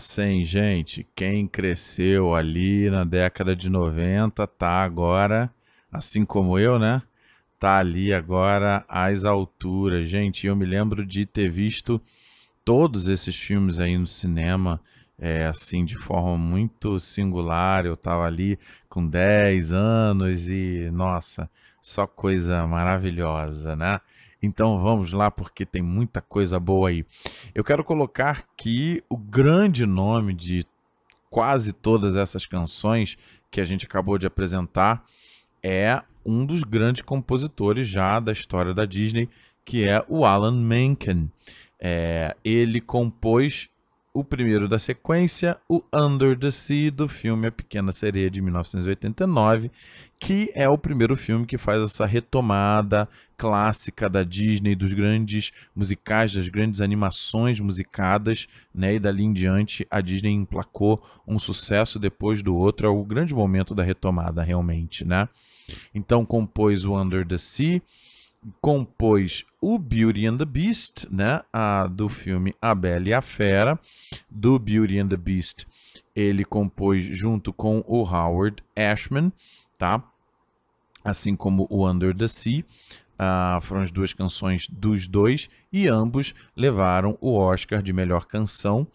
100, 0.00 0.44
gente, 0.44 1.06
quem 1.14 1.46
cresceu 1.46 2.34
ali 2.34 2.90
na 2.90 3.04
década 3.04 3.54
de 3.54 3.70
90 3.70 4.46
tá 4.46 4.82
agora, 4.82 5.52
assim 5.92 6.24
como 6.24 6.58
eu, 6.58 6.78
né? 6.78 7.02
Tá 7.58 7.78
ali 7.78 8.12
agora 8.12 8.84
às 8.88 9.24
alturas. 9.24 10.08
Gente, 10.08 10.46
eu 10.46 10.56
me 10.56 10.64
lembro 10.64 11.04
de 11.06 11.26
ter 11.26 11.48
visto 11.48 12.00
todos 12.64 13.06
esses 13.06 13.36
filmes 13.36 13.78
aí 13.78 13.98
no 13.98 14.06
cinema, 14.06 14.80
é, 15.18 15.44
assim, 15.46 15.84
de 15.84 15.96
forma 15.96 16.36
muito 16.38 16.98
singular. 16.98 17.84
Eu 17.84 17.96
tava 17.96 18.24
ali 18.24 18.58
com 18.88 19.06
10 19.06 19.72
anos 19.72 20.48
e, 20.48 20.90
nossa, 20.92 21.50
só 21.80 22.06
coisa 22.06 22.66
maravilhosa, 22.66 23.76
né? 23.76 24.00
Então 24.42 24.78
vamos 24.78 25.12
lá, 25.12 25.30
porque 25.30 25.66
tem 25.66 25.82
muita 25.82 26.20
coisa 26.20 26.58
boa 26.58 26.88
aí. 26.88 27.04
Eu 27.54 27.62
quero 27.62 27.84
colocar 27.84 28.30
aqui 28.30 29.02
o 29.08 29.16
grande 29.16 29.84
nome 29.84 30.32
de 30.32 30.64
quase 31.28 31.72
todas 31.72 32.16
essas 32.16 32.46
canções 32.46 33.16
que 33.50 33.60
a 33.60 33.64
gente 33.64 33.86
acabou 33.86 34.18
de 34.18 34.26
apresentar 34.26 35.04
é 35.62 36.02
um 36.24 36.44
dos 36.44 36.64
grandes 36.64 37.02
compositores 37.02 37.88
já 37.88 38.18
da 38.18 38.32
história 38.32 38.72
da 38.72 38.84
Disney, 38.84 39.28
que 39.64 39.88
é 39.88 40.02
o 40.08 40.24
Alan 40.24 40.52
Menken. 40.52 41.30
É, 41.78 42.36
ele 42.44 42.80
compôs 42.80 43.68
o 44.12 44.24
primeiro 44.24 44.68
da 44.68 44.78
sequência, 44.78 45.56
o 45.68 45.82
Under 45.94 46.36
the 46.36 46.50
Sea, 46.50 46.90
do 46.90 47.08
filme 47.08 47.46
A 47.46 47.52
Pequena 47.52 47.92
Sereia 47.92 48.30
de 48.30 48.40
1989, 48.40 49.70
que 50.20 50.52
é 50.54 50.68
o 50.68 50.76
primeiro 50.76 51.16
filme 51.16 51.46
que 51.46 51.56
faz 51.56 51.80
essa 51.80 52.04
retomada 52.04 53.08
clássica 53.38 54.08
da 54.08 54.22
Disney, 54.22 54.74
dos 54.74 54.92
grandes 54.92 55.50
musicais, 55.74 56.34
das 56.34 56.46
grandes 56.46 56.82
animações 56.82 57.58
musicadas, 57.58 58.46
né? 58.72 58.94
E 58.94 58.98
dali 58.98 59.24
em 59.24 59.32
diante 59.32 59.86
a 59.90 60.02
Disney 60.02 60.32
emplacou 60.32 61.02
um 61.26 61.38
sucesso 61.38 61.98
depois 61.98 62.42
do 62.42 62.54
outro, 62.54 62.86
é 62.86 62.90
o 62.90 63.02
grande 63.02 63.34
momento 63.34 63.74
da 63.74 63.82
retomada 63.82 64.42
realmente, 64.42 65.06
né? 65.06 65.26
Então 65.94 66.26
compôs 66.26 66.84
o 66.84 66.94
Under 66.94 67.26
the 67.26 67.38
Sea, 67.38 67.80
compôs 68.60 69.46
o 69.58 69.78
Beauty 69.78 70.26
and 70.26 70.36
the 70.36 70.44
Beast, 70.44 71.06
né, 71.10 71.40
a, 71.52 71.86
do 71.86 72.08
filme 72.08 72.54
A 72.60 72.74
Bela 72.74 73.08
e 73.08 73.14
a 73.14 73.22
Fera, 73.22 73.78
do 74.28 74.58
Beauty 74.58 74.98
and 74.98 75.08
the 75.08 75.16
Beast. 75.16 75.66
Ele 76.14 76.44
compôs 76.44 77.04
junto 77.04 77.52
com 77.52 77.82
o 77.86 78.02
Howard 78.02 78.62
Ashman, 78.76 79.32
tá? 79.78 80.09
Assim 81.04 81.34
como 81.34 81.66
o 81.70 81.88
Under 81.88 82.14
the 82.14 82.28
Sea. 82.28 82.64
Ah, 83.18 83.58
foram 83.62 83.82
as 83.82 83.90
duas 83.90 84.14
canções 84.14 84.66
dos 84.66 85.06
dois 85.06 85.50
e 85.70 85.86
ambos 85.86 86.34
levaram 86.56 87.18
o 87.20 87.36
Oscar 87.36 87.82
de 87.82 87.92
melhor 87.92 88.24
canção, 88.24 88.86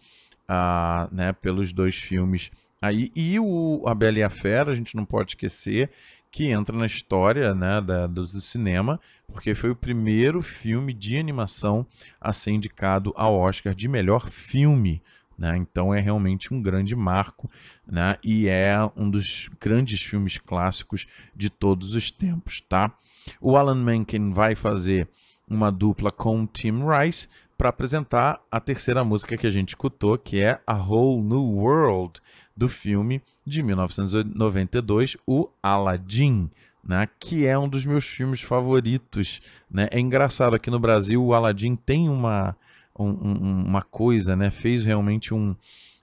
ah, 0.48 1.08
né, 1.12 1.32
pelos 1.32 1.72
dois 1.72 1.94
filmes 1.94 2.50
aí. 2.82 3.10
E 3.14 3.38
o 3.38 3.84
A 3.86 3.94
Bela 3.94 4.18
e 4.18 4.22
a 4.24 4.28
Fera, 4.28 4.72
a 4.72 4.74
gente 4.74 4.96
não 4.96 5.04
pode 5.04 5.30
esquecer 5.30 5.90
que 6.30 6.50
entra 6.50 6.76
na 6.76 6.86
história 6.86 7.54
né, 7.54 7.80
da, 7.80 8.06
do 8.06 8.26
cinema, 8.26 9.00
porque 9.26 9.54
foi 9.54 9.70
o 9.70 9.76
primeiro 9.76 10.42
filme 10.42 10.92
de 10.92 11.16
animação 11.18 11.86
a 12.20 12.32
ser 12.32 12.50
indicado 12.50 13.12
ao 13.16 13.34
Oscar 13.34 13.74
de 13.74 13.88
melhor 13.88 14.28
filme. 14.28 15.02
Né? 15.38 15.56
Então 15.56 15.94
é 15.94 16.00
realmente 16.00 16.54
um 16.54 16.62
grande 16.62 16.96
marco 16.96 17.50
né? 17.86 18.16
e 18.24 18.48
é 18.48 18.76
um 18.96 19.10
dos 19.10 19.50
grandes 19.60 20.00
filmes 20.02 20.38
clássicos 20.38 21.06
de 21.34 21.50
todos 21.50 21.94
os 21.94 22.10
tempos. 22.10 22.60
Tá? 22.60 22.92
O 23.40 23.56
Alan 23.56 23.74
Menken 23.74 24.32
vai 24.32 24.54
fazer 24.54 25.08
uma 25.48 25.70
dupla 25.70 26.10
com 26.10 26.42
o 26.42 26.46
Tim 26.46 26.80
Rice 26.84 27.28
para 27.56 27.70
apresentar 27.70 28.40
a 28.50 28.60
terceira 28.60 29.04
música 29.04 29.36
que 29.36 29.46
a 29.46 29.50
gente 29.50 29.70
escutou, 29.70 30.18
que 30.18 30.42
é 30.42 30.60
A 30.66 30.74
Whole 30.74 31.22
New 31.22 31.56
World, 31.56 32.20
do 32.56 32.68
filme 32.68 33.22
de 33.46 33.62
1992, 33.62 35.16
o 35.26 35.48
Aladdin, 35.62 36.50
né, 36.84 37.08
que 37.18 37.46
é 37.46 37.58
um 37.58 37.68
dos 37.68 37.84
meus 37.84 38.04
filmes 38.04 38.42
favoritos. 38.42 39.40
Né? 39.70 39.88
É 39.90 39.98
engraçado, 39.98 40.54
aqui 40.54 40.70
no 40.70 40.78
Brasil 40.78 41.22
o 41.22 41.32
Aladdin 41.32 41.76
tem 41.76 42.08
uma, 42.08 42.56
um, 42.98 43.08
um, 43.08 43.64
uma 43.66 43.82
coisa, 43.82 44.36
né? 44.36 44.50
fez 44.50 44.84
realmente 44.84 45.34
um, 45.34 45.54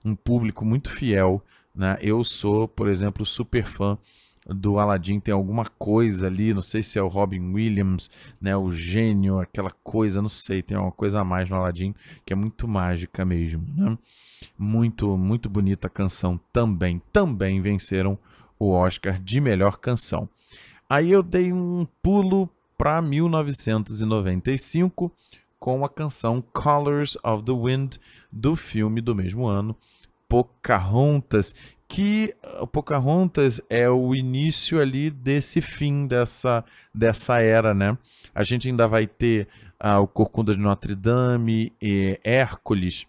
um 0.03 0.15
público 0.15 0.65
muito 0.65 0.89
fiel. 0.89 1.43
Né? 1.75 1.97
Eu 2.01 2.23
sou, 2.23 2.67
por 2.67 2.87
exemplo, 2.87 3.25
super 3.25 3.65
fã 3.65 3.97
do 4.47 4.77
Aladdin 4.77 5.19
tem 5.19 5.33
alguma 5.33 5.65
coisa 5.65 6.27
ali, 6.27 6.53
não 6.53 6.61
sei 6.61 6.83
se 6.83 6.99
é 6.99 7.01
o 7.01 7.07
Robin 7.07 7.53
Williams, 7.53 8.09
né, 8.41 8.55
o 8.57 8.71
gênio, 8.71 9.39
aquela 9.39 9.71
coisa, 9.83 10.21
não 10.21 10.29
sei, 10.29 10.61
tem 10.61 10.77
uma 10.77 10.91
coisa 10.91 11.21
a 11.21 11.23
mais 11.23 11.49
no 11.49 11.55
Aladdin 11.55 11.95
que 12.25 12.33
é 12.33 12.35
muito 12.35 12.67
mágica 12.67 13.23
mesmo, 13.23 13.63
né? 13.75 13.97
Muito, 14.57 15.17
muito 15.17 15.49
bonita 15.49 15.87
a 15.87 15.89
canção 15.89 16.37
também. 16.51 17.01
Também 17.13 17.61
venceram 17.61 18.19
o 18.59 18.71
Oscar 18.71 19.17
de 19.21 19.39
melhor 19.39 19.77
canção. 19.77 20.27
Aí 20.89 21.11
eu 21.11 21.23
dei 21.23 21.53
um 21.53 21.87
pulo 22.01 22.49
para 22.77 23.01
1995 23.01 25.09
com 25.63 25.85
a 25.85 25.89
canção 25.89 26.43
Colors 26.51 27.17
of 27.23 27.41
the 27.45 27.53
Wind 27.53 27.95
do 28.29 28.53
filme 28.53 28.99
do 28.99 29.15
mesmo 29.15 29.47
ano, 29.47 29.77
Pocahontas, 30.27 31.55
que 31.87 32.35
o 32.59 32.67
Pocahontas 32.67 33.61
é 33.69 33.89
o 33.89 34.13
início 34.13 34.81
ali 34.81 35.09
desse 35.09 35.61
fim 35.61 36.05
dessa, 36.05 36.65
dessa 36.93 37.39
era, 37.39 37.73
né? 37.73 37.97
A 38.35 38.43
gente 38.43 38.67
ainda 38.67 38.89
vai 38.89 39.07
ter 39.07 39.47
ah, 39.79 40.01
o 40.01 40.07
Corcunda 40.07 40.53
de 40.53 40.59
Notre 40.59 40.95
Dame 40.95 41.71
e 41.81 42.19
Hércules, 42.25 43.07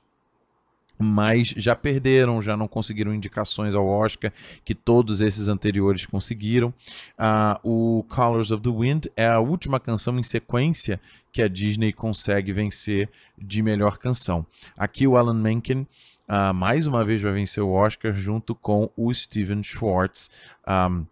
mas 0.99 1.49
já 1.49 1.75
perderam, 1.75 2.41
já 2.41 2.57
não 2.57 2.69
conseguiram 2.69 3.15
indicações 3.15 3.75
ao 3.75 3.87
Oscar 3.87 4.33
que 4.65 4.75
todos 4.75 5.21
esses 5.21 5.49
anteriores 5.49 6.07
conseguiram. 6.07 6.73
Ah, 7.19 7.61
o 7.63 8.05
Colors 8.09 8.51
of 8.51 8.63
the 8.63 8.71
Wind 8.71 9.07
é 9.17 9.27
a 9.27 9.41
última 9.41 9.81
canção 9.81 10.19
em 10.19 10.23
sequência 10.23 11.01
que 11.33 11.43
a 11.43 11.49
Disney 11.49 11.93
consegue 11.93 12.53
vencer 12.53 13.09
de 13.37 13.63
melhor 13.63 13.99
canção. 13.99 14.47
Aqui 14.77 15.07
o 15.07 15.17
Alan 15.17 15.35
Menken 15.35 15.87
ah, 16.27 16.53
mais 16.53 16.87
uma 16.87 17.05
vez 17.05 17.21
vai 17.21 17.33
vencer 17.33 17.63
o 17.63 17.73
Oscar 17.73 18.15
junto 18.15 18.55
com 18.55 18.91
o 18.97 19.13
Steven 19.13 19.63
Schwartz. 19.63 20.31
Um, 20.67 21.07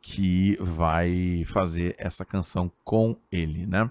que 0.00 0.56
vai 0.60 1.42
fazer 1.46 1.94
essa 1.98 2.24
canção 2.24 2.70
com 2.84 3.16
ele, 3.30 3.66
né? 3.66 3.90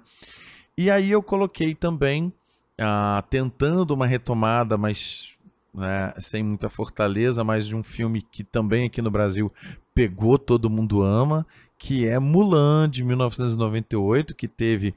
E 0.78 0.90
aí 0.90 1.12
eu 1.12 1.22
coloquei 1.22 1.76
também, 1.76 2.32
ah, 2.80 3.24
tentando 3.30 3.94
uma 3.94 4.08
retomada, 4.08 4.78
mas 4.78 5.38
né, 5.74 6.14
sem 6.18 6.42
muita 6.44 6.70
fortaleza, 6.70 7.44
mas 7.44 7.68
de 7.68 7.76
um 7.76 7.84
filme 7.84 8.22
que 8.22 8.44
também 8.44 8.86
aqui 8.86 9.02
no 9.02 9.12
Brasil 9.12 9.52
pegou 9.94 10.40
Todo 10.40 10.70
Mundo 10.70 11.02
Ama, 11.02 11.46
que 11.78 12.08
é 12.08 12.18
Mulan, 12.20 12.90
de 12.90 13.04
1998, 13.04 14.36
que 14.36 14.48
teve 14.48 14.94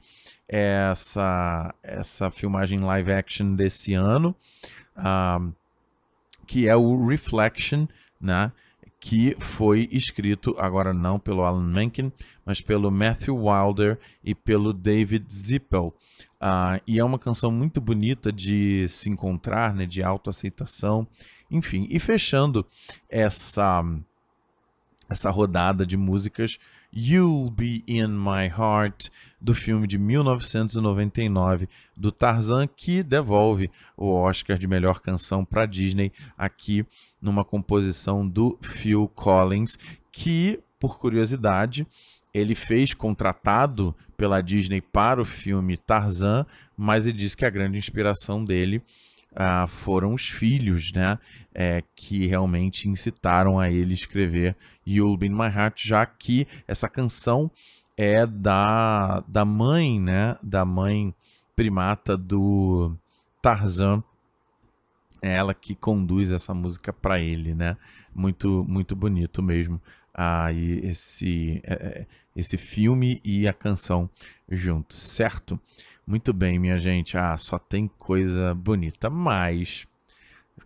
essa, 0.47 1.73
essa 1.83 2.31
filmagem 2.31 2.79
live 2.79 3.11
action 3.11 3.55
desse 3.55 3.93
ano, 3.93 4.35
ah, 4.95 5.39
que 6.47 6.67
é 6.67 6.75
o 6.75 7.05
Reflection, 7.05 7.87
né? 8.19 8.51
que 9.03 9.35
foi 9.37 9.89
escrito 9.91 10.55
agora 10.57 10.93
não 10.93 11.19
pelo 11.19 11.43
Alan 11.43 11.67
Menken, 11.67 12.09
mas 12.45 12.61
pelo 12.61 12.89
Matthew 12.89 13.35
Wilder 13.35 13.99
e 14.23 14.33
pelo 14.33 14.71
David 14.71 15.25
Zippel. 15.29 15.93
Uh, 16.43 16.75
e 16.85 16.99
é 16.99 17.03
uma 17.05 17.17
canção 17.17 17.49
muito 17.49 17.79
bonita 17.79 18.29
de 18.29 18.85
se 18.89 19.09
encontrar, 19.09 19.73
né, 19.73 19.85
de 19.85 20.03
autoaceitação, 20.03 21.07
enfim. 21.49 21.87
E 21.89 21.99
fechando 21.99 22.67
essa 23.09 23.81
essa 25.09 25.29
rodada 25.29 25.85
de 25.85 25.95
músicas 25.95 26.59
You'll 26.93 27.49
Be 27.49 27.81
in 27.87 28.07
My 28.07 28.47
Heart, 28.47 29.07
do 29.39 29.55
filme 29.55 29.87
de 29.87 29.97
1999 29.97 31.69
do 31.95 32.11
Tarzan, 32.11 32.67
que 32.67 33.01
devolve 33.01 33.71
o 33.95 34.11
Oscar 34.11 34.57
de 34.57 34.67
melhor 34.67 34.99
canção 34.99 35.45
para 35.45 35.65
Disney 35.65 36.11
aqui 36.37 36.85
numa 37.21 37.45
composição 37.45 38.27
do 38.27 38.57
Phil 38.61 39.07
Collins, 39.15 39.77
que, 40.11 40.59
por 40.79 40.99
curiosidade, 40.99 41.87
ele 42.33 42.55
fez 42.55 42.93
contratado 42.93 43.95
pela 44.23 44.39
Disney 44.39 44.79
para 44.79 45.21
o 45.21 45.25
filme 45.25 45.75
Tarzan, 45.75 46.45
mas 46.77 47.05
ele 47.05 47.17
disse 47.17 47.35
que 47.35 47.43
a 47.43 47.49
grande 47.49 47.77
inspiração 47.77 48.41
dele 48.41 48.81
ah, 49.35 49.67
foram 49.67 50.13
os 50.13 50.29
filhos, 50.29 50.93
né? 50.93 51.19
É, 51.53 51.83
que 51.93 52.25
realmente 52.25 52.87
incitaram 52.87 53.59
a 53.59 53.69
ele 53.69 53.93
escrever 53.93 54.55
You'll 54.87 55.17
Be 55.17 55.27
in 55.27 55.31
My 55.31 55.53
Heart, 55.53 55.85
já 55.85 56.05
que 56.05 56.47
essa 56.65 56.87
canção 56.87 57.51
é 57.97 58.25
da, 58.25 59.21
da 59.27 59.43
mãe, 59.43 59.99
né? 59.99 60.37
Da 60.41 60.63
mãe 60.63 61.13
primata 61.53 62.15
do 62.15 62.95
Tarzan. 63.41 64.01
É 65.21 65.33
ela 65.33 65.53
que 65.53 65.75
conduz 65.75 66.31
essa 66.31 66.53
música 66.53 66.93
para 66.93 67.19
ele, 67.19 67.53
né? 67.53 67.75
Muito, 68.15 68.65
muito 68.69 68.95
bonito 68.95 69.43
mesmo. 69.43 69.81
Aí 70.13 70.79
ah, 70.81 70.87
esse, 70.87 71.59
é, 71.65 71.73
é, 71.73 72.07
esse 72.35 72.57
filme 72.57 73.21
e 73.23 73.47
a 73.47 73.53
canção 73.53 74.09
juntos, 74.49 74.97
certo? 74.97 75.59
Muito 76.05 76.33
bem, 76.33 76.59
minha 76.59 76.77
gente. 76.77 77.17
Ah, 77.17 77.37
só 77.37 77.57
tem 77.57 77.87
coisa 77.87 78.53
bonita, 78.53 79.09
mas 79.09 79.87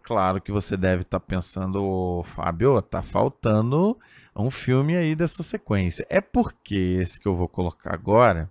claro 0.01 0.41
que 0.41 0.51
você 0.51 0.75
deve 0.75 1.03
estar 1.03 1.19
tá 1.19 1.25
pensando, 1.25 1.83
oh, 1.83 2.23
Fábio, 2.23 2.81
tá 2.81 3.01
faltando 3.01 3.97
um 4.35 4.49
filme 4.49 4.95
aí 4.95 5.15
dessa 5.15 5.43
sequência. 5.43 6.05
É 6.09 6.21
porque 6.21 6.97
esse 7.01 7.19
que 7.19 7.27
eu 7.27 7.35
vou 7.35 7.47
colocar 7.47 7.93
agora 7.93 8.49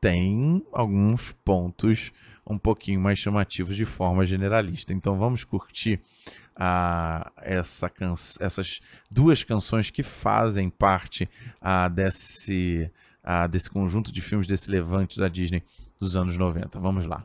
tem 0.00 0.64
alguns 0.72 1.32
pontos 1.44 2.12
um 2.44 2.58
pouquinho 2.58 3.00
mais 3.00 3.18
chamativos 3.18 3.76
de 3.76 3.84
forma 3.84 4.26
generalista. 4.26 4.92
Então 4.92 5.16
vamos 5.16 5.44
curtir 5.44 6.00
ah, 6.56 7.32
essa 7.38 7.88
can 7.88 8.14
essas 8.40 8.80
duas 9.10 9.44
canções 9.44 9.90
que 9.90 10.02
fazem 10.02 10.68
parte 10.68 11.28
ah, 11.60 11.88
desse, 11.88 12.90
ah, 13.22 13.46
desse 13.46 13.70
conjunto 13.70 14.12
de 14.12 14.20
filmes 14.20 14.46
desse 14.46 14.70
levante 14.70 15.18
da 15.18 15.28
Disney 15.28 15.62
dos 15.98 16.16
anos 16.16 16.36
90. 16.36 16.78
Vamos 16.78 17.06
lá. 17.06 17.24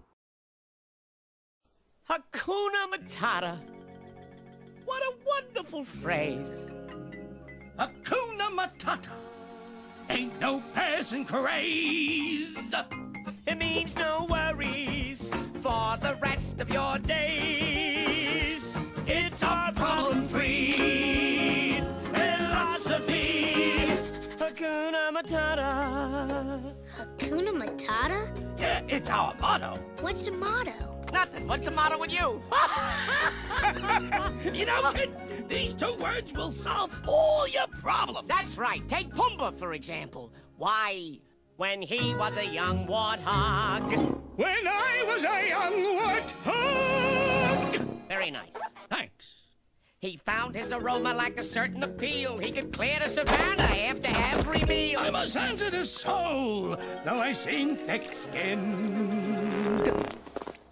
Hakuna 2.09 2.87
Matata. 2.87 3.61
What 4.85 5.03
a 5.03 5.11
wonderful 5.25 5.83
phrase. 5.83 6.67
Hakuna 7.77 8.49
Matata. 8.51 9.11
Ain't 10.09 10.39
no 10.39 10.61
passing 10.73 11.25
craze. 11.25 12.55
It 13.45 13.57
means 13.57 13.95
no 13.95 14.25
worries 14.29 15.29
for 15.61 15.97
the 15.97 16.17
rest 16.21 16.61
of 16.61 16.69
your 16.69 16.97
days. 16.99 17.66
Matata. 25.37 26.73
Hakuna 26.97 27.51
Matata? 27.53 28.59
Yeah, 28.59 28.81
it's 28.87 29.09
our 29.09 29.33
motto. 29.39 29.79
What's 30.01 30.25
the 30.25 30.31
motto? 30.31 30.71
Nothing. 31.13 31.47
What's 31.47 31.65
the 31.65 31.71
motto 31.71 31.97
with 31.99 32.11
you? 32.11 32.41
you 34.53 34.65
know, 34.65 34.91
kid, 34.91 35.09
these 35.47 35.73
two 35.73 35.93
words 35.95 36.33
will 36.33 36.51
solve 36.51 36.93
all 37.07 37.47
your 37.47 37.67
problems. 37.67 38.27
That's 38.27 38.57
right. 38.57 38.85
Take 38.89 39.13
Pumbaa, 39.13 39.57
for 39.57 39.73
example. 39.73 40.33
Why, 40.57 41.19
when 41.57 41.81
he 41.81 42.13
was 42.15 42.35
a 42.37 42.45
young 42.45 42.85
warthog. 42.87 44.17
When 44.35 44.67
I 44.67 45.03
was 45.07 45.23
a 45.23 45.47
young 45.47 45.73
warthog. 45.97 47.87
Very 48.09 48.31
nice. 48.31 48.53
Thanks. 48.89 49.36
He 50.07 50.15
found 50.15 50.55
his 50.55 50.71
aroma 50.71 51.13
like 51.13 51.37
a 51.37 51.43
certain 51.43 51.83
appeal. 51.83 52.37
He 52.37 52.53
could 52.53 52.71
clear 52.71 52.97
the 53.03 53.09
savannah 53.09 53.63
after 53.63 54.07
every 54.07 54.63
meal. 54.63 55.01
I'm 55.01 55.15
a 55.15 55.27
sensitive 55.27 55.85
soul, 55.85 56.77
though 57.03 57.19
I 57.19 57.33
seem 57.33 57.75
thick-skinned. 57.75 59.85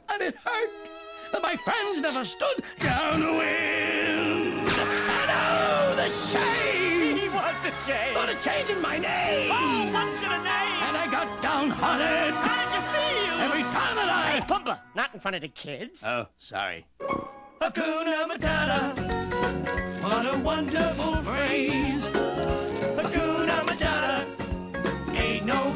And 0.10 0.22
it 0.22 0.38
hurt 0.38 0.90
that 1.34 1.44
my 1.44 1.58
friends 1.58 2.00
never 2.00 2.24
stood 2.24 2.64
downwind. 2.80 4.70
And 4.70 5.30
oh, 5.30 5.96
the 5.98 6.08
shame! 6.08 7.18
He 7.18 7.28
was 7.28 7.66
a 7.66 7.72
shame. 7.86 8.14
Thought 8.14 8.30
of 8.30 8.42
changing 8.42 8.82
my 8.82 8.98
name. 8.98 9.52
Oh, 9.52 9.90
what's 9.92 10.24
in 10.24 10.32
a 10.32 10.38
name? 10.38 10.48
And 10.48 10.96
I 10.96 11.08
got 11.12 11.42
downhearted. 11.42 12.34
How 12.36 12.64
did 12.64 12.74
you 12.74 12.80
feel? 12.94 13.42
Every 13.42 13.64
time 13.64 13.98
that 13.98 14.08
I... 14.08 14.32
Hey, 14.32 14.40
Pumbaa, 14.48 14.80
not 14.96 15.14
in 15.14 15.20
front 15.20 15.36
of 15.36 15.42
the 15.42 15.50
kids. 15.50 16.06
Oh, 16.06 16.30
sorry. 16.38 16.86
Hakuna 17.62 18.28
Matata. 18.28 18.96
What 20.04 20.26
a 20.26 20.38
wonderful 20.40 21.16
phrase. 21.24 22.06
Hakuna 22.98 23.58
Matata. 23.68 24.26
Ain't 25.16 25.46
no 25.46 25.74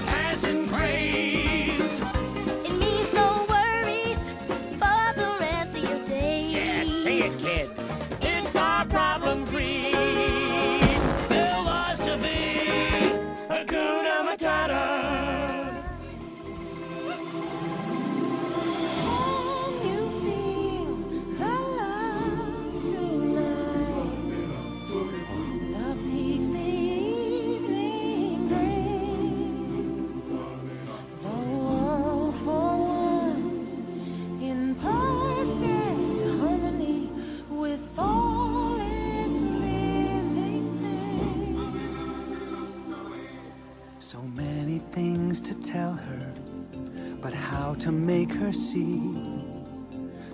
to 47.80 47.92
make 47.94 48.34
her 48.34 48.52
see 48.52 49.14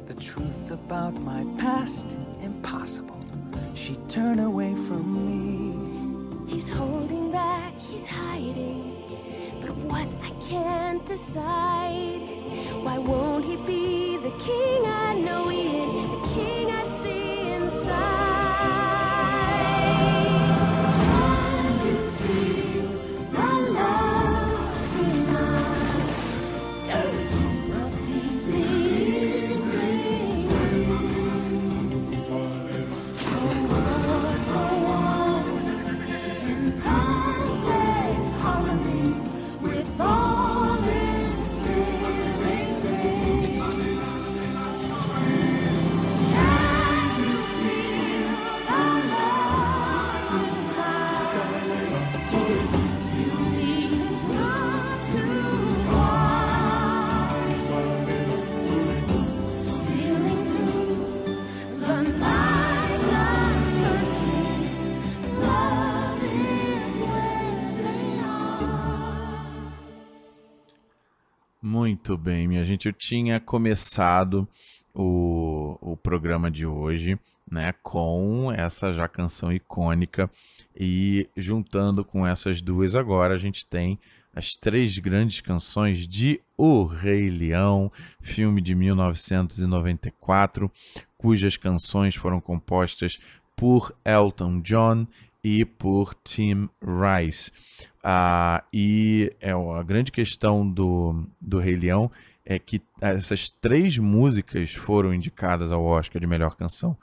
the 0.07 0.15
truth 0.15 0.71
about 0.71 1.13
my 1.21 1.45
past 1.59 2.17
impossible. 2.41 3.19
She'd 3.75 4.09
turn 4.09 4.39
away 4.39 4.73
from 4.73 5.05
me. 5.27 6.51
He's 6.51 6.67
holding 6.67 7.31
back, 7.31 7.77
he's 7.77 8.07
hiding. 8.07 8.93
But 9.61 9.75
what 9.75 10.07
I 10.23 10.31
can't 10.41 11.05
decide. 11.05 12.27
Why 12.83 12.97
won't 12.97 13.45
he 13.45 13.57
be 13.57 14.17
the 14.17 14.31
king 14.39 14.85
I 14.85 15.13
know 15.13 15.49
he 15.49 15.83
is? 15.83 15.93
The 15.93 16.27
king 16.33 16.71
I 16.71 16.84
Muito 72.07 72.21
bem, 72.21 72.47
minha 72.47 72.63
gente. 72.63 72.85
Eu 72.85 72.93
tinha 72.93 73.39
começado 73.39 74.47
o, 74.93 75.75
o 75.81 75.97
programa 75.97 76.51
de 76.51 76.63
hoje 76.63 77.17
né, 77.49 77.73
com 77.81 78.53
essa 78.55 78.93
já 78.93 79.07
canção 79.07 79.51
icônica 79.51 80.29
e 80.79 81.27
juntando 81.35 82.05
com 82.05 82.27
essas 82.27 82.61
duas 82.61 82.95
agora 82.95 83.33
a 83.33 83.39
gente 83.39 83.65
tem 83.65 83.97
as 84.35 84.53
três 84.53 84.99
grandes 84.99 85.41
canções 85.41 86.07
de 86.07 86.39
O 86.55 86.83
Rei 86.85 87.27
Leão, 87.31 87.91
filme 88.21 88.61
de 88.61 88.75
1994, 88.75 90.71
cujas 91.17 91.57
canções 91.57 92.13
foram 92.13 92.39
compostas 92.39 93.17
por 93.55 93.97
Elton 94.05 94.61
John 94.61 95.07
e 95.43 95.65
por 95.65 96.13
Tim 96.23 96.69
Rice. 96.79 97.51
Ah, 98.07 98.63
e 98.71 99.35
é 99.41 99.49
a 99.49 99.81
grande 99.81 100.11
questão 100.11 100.69
do, 100.69 101.25
do 101.41 101.57
Rei 101.57 101.75
Leão 101.75 102.11
é 102.45 102.59
que 102.59 102.79
essas 103.01 103.49
três 103.49 103.97
músicas 103.97 104.75
foram 104.75 105.11
indicadas 105.11 105.71
ao 105.71 105.83
Oscar 105.83 106.21
de 106.21 106.27
melhor 106.27 106.55
canção. 106.55 106.95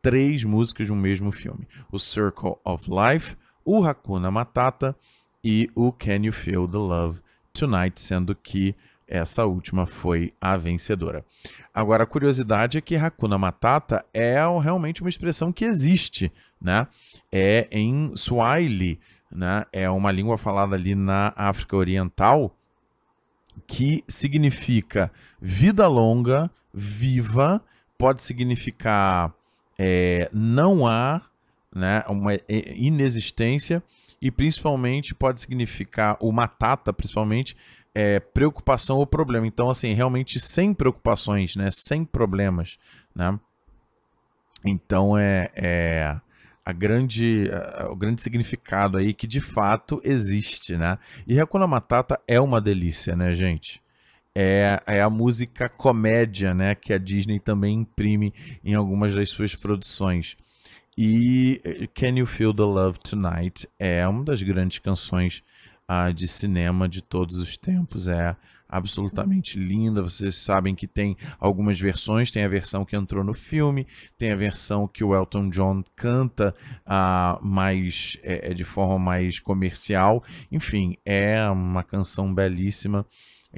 Três 0.00 0.44
músicas 0.44 0.86
de 0.86 0.94
um 0.94 0.96
mesmo 0.96 1.30
filme: 1.30 1.68
o 1.92 1.98
Circle 1.98 2.54
of 2.64 2.88
Life, 2.90 3.36
o 3.66 3.84
Hakuna 3.84 4.30
Matata 4.30 4.96
e 5.44 5.70
o 5.74 5.92
Can 5.92 6.24
You 6.24 6.32
Feel 6.32 6.66
the 6.66 6.78
Love 6.78 7.20
Tonight, 7.52 8.00
sendo 8.00 8.34
que 8.34 8.74
essa 9.06 9.44
última 9.44 9.84
foi 9.84 10.32
a 10.40 10.56
vencedora. 10.56 11.22
Agora, 11.74 12.04
a 12.04 12.06
curiosidade 12.06 12.78
é 12.78 12.80
que 12.80 12.96
Hakuna 12.96 13.36
Matata 13.36 14.02
é 14.14 14.36
realmente 14.62 15.02
uma 15.02 15.10
expressão 15.10 15.52
que 15.52 15.66
existe, 15.66 16.32
né? 16.58 16.88
É 17.30 17.68
em 17.70 18.16
Swahili, 18.16 18.98
né? 19.36 19.66
É 19.70 19.88
uma 19.90 20.10
língua 20.10 20.38
falada 20.38 20.74
ali 20.74 20.94
na 20.94 21.32
África 21.36 21.76
Oriental 21.76 22.56
que 23.66 24.02
significa 24.08 25.10
vida 25.40 25.86
longa, 25.86 26.50
viva, 26.72 27.62
pode 27.98 28.22
significar 28.22 29.32
é, 29.78 30.28
não 30.32 30.86
há, 30.86 31.20
né? 31.74 32.02
Uma 32.08 32.32
inexistência 32.48 33.82
e 34.20 34.30
principalmente 34.30 35.14
pode 35.14 35.40
significar 35.40 36.16
o 36.20 36.32
matata, 36.32 36.92
principalmente 36.92 37.54
é, 37.94 38.18
preocupação 38.18 38.96
ou 38.96 39.06
problema. 39.06 39.46
Então, 39.46 39.68
assim, 39.68 39.92
realmente 39.92 40.40
sem 40.40 40.72
preocupações, 40.72 41.56
né? 41.56 41.68
Sem 41.72 42.04
problemas, 42.04 42.78
né? 43.14 43.38
Então 44.64 45.16
é, 45.16 45.50
é 45.54 46.20
a 46.66 46.72
grande, 46.72 47.48
a, 47.52 47.88
o 47.88 47.94
grande 47.94 48.20
significado 48.20 48.98
aí 48.98 49.14
que 49.14 49.28
de 49.28 49.40
fato 49.40 50.00
existe, 50.02 50.76
né? 50.76 50.98
E 51.24 51.38
Hakuna 51.38 51.68
Matata 51.68 52.20
é 52.26 52.40
uma 52.40 52.60
delícia, 52.60 53.14
né, 53.14 53.32
gente? 53.32 53.80
É, 54.34 54.82
é 54.84 55.00
a 55.00 55.08
música 55.08 55.68
comédia, 55.68 56.52
né, 56.52 56.74
que 56.74 56.92
a 56.92 56.98
Disney 56.98 57.40
também 57.40 57.78
imprime 57.78 58.34
em 58.62 58.74
algumas 58.74 59.14
das 59.14 59.30
suas 59.30 59.54
produções. 59.54 60.36
E 60.98 61.60
eh, 61.64 61.86
Can 61.94 62.18
You 62.18 62.26
Feel 62.26 62.52
the 62.52 62.62
Love 62.62 62.98
Tonight 62.98 63.66
é 63.78 64.06
uma 64.06 64.24
das 64.24 64.42
grandes 64.42 64.78
canções 64.78 65.42
uh, 65.90 66.12
de 66.12 66.26
cinema 66.28 66.86
de 66.88 67.02
todos 67.02 67.38
os 67.38 67.56
tempos. 67.56 68.08
É 68.08 68.36
absolutamente 68.76 69.58
linda. 69.58 70.02
Vocês 70.02 70.36
sabem 70.36 70.74
que 70.74 70.86
tem 70.86 71.16
algumas 71.38 71.80
versões. 71.80 72.30
Tem 72.30 72.44
a 72.44 72.48
versão 72.48 72.84
que 72.84 72.96
entrou 72.96 73.24
no 73.24 73.34
filme, 73.34 73.86
tem 74.16 74.32
a 74.32 74.36
versão 74.36 74.86
que 74.86 75.02
o 75.02 75.14
Elton 75.14 75.50
John 75.50 75.82
canta 75.94 76.54
uh, 76.86 77.44
mais 77.44 78.18
é, 78.22 78.52
de 78.54 78.64
forma 78.64 78.98
mais 78.98 79.38
comercial. 79.38 80.22
Enfim, 80.50 80.96
é 81.04 81.48
uma 81.48 81.82
canção 81.82 82.32
belíssima 82.32 83.06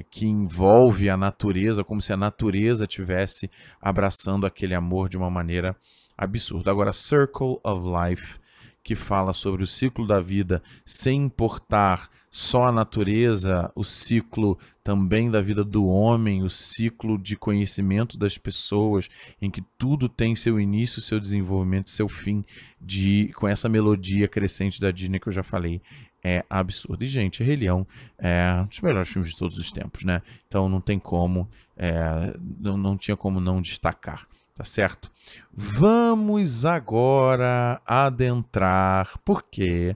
que 0.09 0.25
envolve 0.25 1.09
a 1.09 1.17
natureza, 1.17 1.83
como 1.83 2.01
se 2.01 2.13
a 2.13 2.17
natureza 2.17 2.87
tivesse 2.87 3.49
abraçando 3.81 4.45
aquele 4.45 4.73
amor 4.73 5.09
de 5.09 5.17
uma 5.17 5.29
maneira 5.29 5.75
absurdo. 6.17 6.69
Agora, 6.69 6.93
Circle 6.93 7.59
of 7.63 7.81
Life, 7.85 8.39
que 8.83 8.95
fala 8.95 9.33
sobre 9.33 9.63
o 9.63 9.67
ciclo 9.67 10.07
da 10.07 10.19
vida 10.19 10.61
sem 10.85 11.23
importar 11.23 12.09
só 12.31 12.65
a 12.65 12.71
natureza, 12.71 13.71
o 13.75 13.83
ciclo 13.83 14.57
também 14.83 15.29
da 15.29 15.41
vida 15.41 15.63
do 15.63 15.85
homem, 15.87 16.43
o 16.43 16.49
ciclo 16.49 17.17
de 17.17 17.35
conhecimento 17.35 18.17
das 18.17 18.37
pessoas, 18.37 19.09
em 19.41 19.49
que 19.49 19.63
tudo 19.77 20.07
tem 20.07 20.35
seu 20.35 20.59
início, 20.59 21.01
seu 21.01 21.19
desenvolvimento, 21.19 21.89
seu 21.89 22.07
fim, 22.07 22.43
de 22.79 23.31
com 23.35 23.47
essa 23.47 23.67
melodia 23.67 24.27
crescente 24.27 24.79
da 24.79 24.91
Disney 24.91 25.19
que 25.19 25.27
eu 25.27 25.33
já 25.33 25.43
falei. 25.43 25.81
É 26.21 26.43
absurdo. 26.49 27.03
E, 27.03 27.07
gente, 27.07 27.43
Rei 27.43 27.55
Leão 27.55 27.87
é 28.17 28.61
um 28.61 28.67
dos 28.67 28.81
melhores 28.81 29.07
filmes 29.07 29.31
de 29.31 29.37
todos 29.37 29.57
os 29.57 29.71
tempos, 29.71 30.03
né? 30.03 30.21
Então 30.47 30.67
não 30.67 30.81
tem 30.81 30.99
como, 30.99 31.49
é, 31.77 32.35
não, 32.59 32.77
não 32.77 32.97
tinha 32.97 33.15
como 33.15 33.39
não 33.39 33.61
destacar 33.61 34.27
tá 34.59 34.65
certo? 34.65 35.09
Vamos 35.53 36.65
agora 36.65 37.81
adentrar, 37.87 39.17
porque 39.23 39.95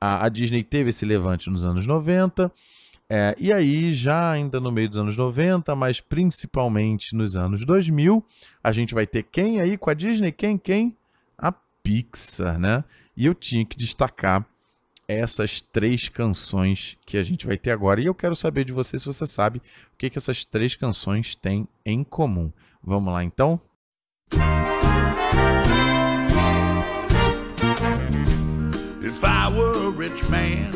a, 0.00 0.26
a 0.26 0.28
Disney 0.28 0.62
teve 0.62 0.90
esse 0.90 1.04
levante 1.04 1.50
nos 1.50 1.64
anos 1.64 1.84
90, 1.84 2.52
é, 3.10 3.34
e 3.36 3.52
aí, 3.52 3.92
já 3.92 4.30
ainda 4.30 4.60
no 4.60 4.70
meio 4.70 4.88
dos 4.88 4.98
anos 4.98 5.16
90, 5.16 5.74
mas 5.74 6.00
principalmente 6.00 7.16
nos 7.16 7.34
anos 7.34 7.64
2000, 7.64 8.24
a 8.62 8.70
gente 8.70 8.94
vai 8.94 9.04
ter 9.04 9.24
quem 9.24 9.60
aí 9.60 9.76
com 9.76 9.90
a 9.90 9.94
Disney? 9.94 10.30
Quem? 10.30 10.56
Quem? 10.56 10.96
A 11.36 11.50
Pixar, 11.50 12.56
né? 12.56 12.84
E 13.16 13.26
eu 13.26 13.34
tinha 13.34 13.64
que 13.64 13.76
destacar 13.76 14.46
essas 15.08 15.60
três 15.60 16.08
canções 16.08 16.96
que 17.04 17.18
a 17.18 17.22
gente 17.24 17.48
vai 17.48 17.58
ter 17.58 17.72
agora. 17.72 18.00
E 18.00 18.06
eu 18.06 18.14
quero 18.14 18.36
saber 18.36 18.64
de 18.64 18.72
você 18.72 18.96
se 18.96 19.06
você 19.06 19.26
sabe 19.26 19.58
o 19.58 19.98
que, 19.98 20.08
que 20.08 20.18
essas 20.18 20.44
três 20.44 20.76
canções 20.76 21.34
têm 21.34 21.66
em 21.84 22.04
comum. 22.04 22.52
Vamos 22.80 23.12
lá 23.12 23.24
então? 23.24 23.60
If 29.04 29.22
I 29.22 29.52
were 29.54 29.88
a 29.88 29.90
rich 29.90 30.28
man 30.28 30.72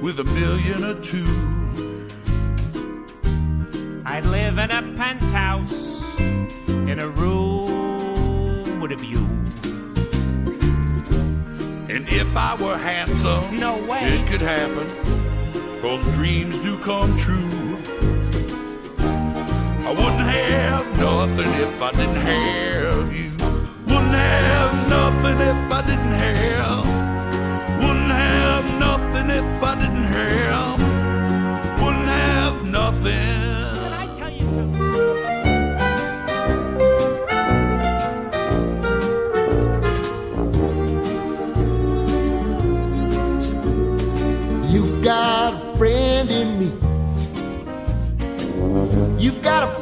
with 0.00 0.18
a 0.20 0.24
million 0.24 0.84
or 0.84 0.94
two, 1.00 1.26
I'd 4.04 4.26
live 4.26 4.58
in 4.58 4.70
a 4.70 4.82
penthouse 4.96 6.18
in 6.18 6.98
a 6.98 7.08
room 7.08 8.80
with 8.80 8.92
a 8.92 8.96
view. 8.96 9.26
And 11.94 12.08
if 12.08 12.36
I 12.36 12.54
were 12.60 12.76
handsome, 12.76 13.58
no 13.58 13.82
way 13.84 14.18
it 14.18 14.26
could 14.28 14.40
happen, 14.40 14.88
cause 15.80 16.04
dreams 16.14 16.58
do 16.62 16.78
come 16.78 17.16
true. 17.16 17.78
I 19.84 19.90
wouldn't 19.90 20.20
have 20.20 20.81
nothing 21.02 21.52
if 21.54 21.82
I 21.82 21.90
didn't 21.90 22.14
have 22.14 23.12
you. 23.12 23.30
Wouldn't 23.88 24.14
have 24.14 24.88
nothing 24.88 25.38
if 25.50 25.72
I 25.78 25.80
didn't 25.90 26.16
have. 26.24 26.86
Wouldn't 27.82 28.12
have 28.22 28.66
nothing 28.78 29.28
if 29.30 29.62
I 29.64 29.74
didn't 29.82 30.08
have. 30.16 30.78
Wouldn't 31.82 32.08
have 32.08 32.56
nothing. 32.68 33.42
You've 44.72 45.02
got 45.02 45.52
a 45.52 45.76
friend 45.76 46.30
in 46.30 46.48
me. 46.60 46.70
You've 49.20 49.42
got 49.42 49.64
a 49.64 49.81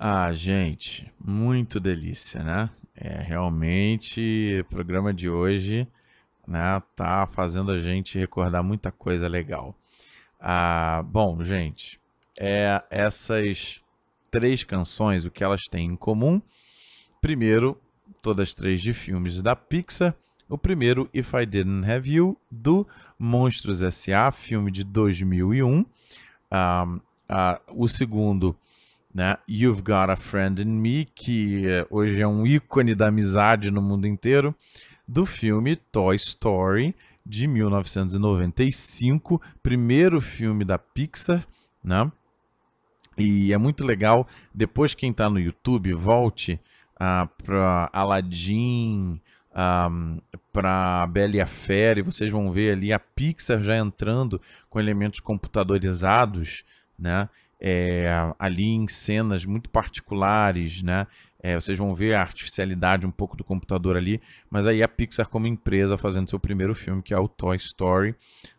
Ah, 0.00 0.32
gente, 0.32 1.12
muito 1.18 1.80
delícia, 1.80 2.40
né? 2.44 2.70
É 2.94 3.20
realmente 3.20 4.60
o 4.60 4.64
programa 4.66 5.12
de 5.12 5.28
hoje, 5.28 5.88
né, 6.46 6.80
tá 6.94 7.26
fazendo 7.26 7.72
a 7.72 7.80
gente 7.80 8.16
recordar 8.16 8.62
muita 8.62 8.92
coisa 8.92 9.26
legal. 9.26 9.74
Ah, 10.38 11.02
bom, 11.04 11.42
gente, 11.44 12.00
é 12.38 12.80
essas 12.92 13.82
três 14.30 14.62
canções, 14.62 15.24
o 15.24 15.32
que 15.32 15.42
elas 15.42 15.66
têm 15.68 15.86
em 15.86 15.96
comum? 15.96 16.40
Primeiro, 17.20 17.76
todas 18.22 18.54
três 18.54 18.80
de 18.80 18.92
filmes 18.92 19.42
da 19.42 19.56
Pixar. 19.56 20.14
O 20.48 20.56
primeiro, 20.56 21.10
If 21.12 21.34
I 21.34 21.44
Didn't 21.44 21.90
Have 21.90 22.08
You, 22.08 22.38
do 22.48 22.86
Monstros 23.18 23.82
S.A., 23.82 24.30
filme 24.30 24.70
de 24.70 24.84
2001. 24.84 25.84
Ah, 26.48 26.86
ah, 27.28 27.60
o 27.74 27.88
segundo, 27.88 28.56
né, 29.18 29.36
You've 29.48 29.82
Got 29.82 30.12
a 30.12 30.16
Friend 30.16 30.62
in 30.62 30.66
Me, 30.66 31.04
que 31.04 31.66
eh, 31.66 31.84
hoje 31.90 32.20
é 32.20 32.26
um 32.28 32.46
ícone 32.46 32.94
da 32.94 33.08
amizade 33.08 33.68
no 33.68 33.82
mundo 33.82 34.06
inteiro, 34.06 34.54
do 35.08 35.26
filme 35.26 35.74
Toy 35.74 36.14
Story, 36.14 36.94
de 37.26 37.48
1995, 37.48 39.42
primeiro 39.60 40.20
filme 40.20 40.64
da 40.64 40.78
Pixar, 40.78 41.44
né? 41.82 42.12
E 43.18 43.52
é 43.52 43.58
muito 43.58 43.84
legal, 43.84 44.24
depois 44.54 44.94
quem 44.94 45.10
está 45.10 45.28
no 45.28 45.40
YouTube, 45.40 45.92
volte 45.94 46.60
ah, 46.94 47.28
para 47.44 47.90
Aladdin, 47.92 49.20
para 50.52 51.08
Bela 51.08 51.34
e 51.34 51.40
a 51.40 51.46
Fera, 51.46 51.98
e 51.98 52.04
vocês 52.04 52.30
vão 52.30 52.52
ver 52.52 52.74
ali 52.74 52.92
a 52.92 53.00
Pixar 53.00 53.60
já 53.60 53.76
entrando 53.76 54.40
com 54.70 54.78
elementos 54.78 55.18
computadorizados, 55.18 56.62
né? 56.96 57.28
É, 57.60 58.08
ali 58.38 58.68
em 58.68 58.86
cenas 58.86 59.44
muito 59.44 59.68
particulares, 59.68 60.82
né? 60.82 61.06
É, 61.40 61.54
vocês 61.54 61.78
vão 61.78 61.94
ver 61.94 62.14
a 62.14 62.20
artificialidade 62.20 63.06
um 63.06 63.10
pouco 63.10 63.36
do 63.36 63.44
computador 63.44 63.96
ali, 63.96 64.20
mas 64.50 64.66
aí 64.66 64.82
a 64.82 64.88
Pixar 64.88 65.28
como 65.28 65.46
empresa 65.46 65.96
fazendo 65.96 66.28
seu 66.28 66.38
primeiro 66.38 66.74
filme, 66.74 67.02
que 67.02 67.14
é 67.14 67.18
o 67.18 67.28
Toy 67.28 67.56
Story, 67.56 68.14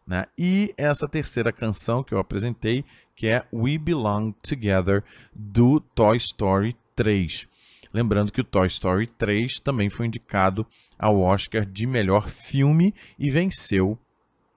né? 0.07 0.25
E 0.37 0.73
essa 0.77 1.07
terceira 1.07 1.51
canção 1.51 2.03
que 2.03 2.13
eu 2.13 2.19
apresentei, 2.19 2.85
que 3.15 3.27
é 3.27 3.45
We 3.53 3.77
Belong 3.77 4.33
Together, 4.41 5.03
do 5.33 5.81
Toy 5.81 6.15
Story 6.17 6.73
3. 6.95 7.49
Lembrando 7.93 8.31
que 8.31 8.39
o 8.39 8.45
Toy 8.45 8.67
Story 8.67 9.07
3 9.07 9.59
também 9.59 9.89
foi 9.89 10.05
indicado 10.05 10.65
ao 10.97 11.19
Oscar 11.19 11.65
de 11.65 11.85
melhor 11.87 12.29
filme 12.29 12.93
e 13.17 13.31
venceu 13.31 13.97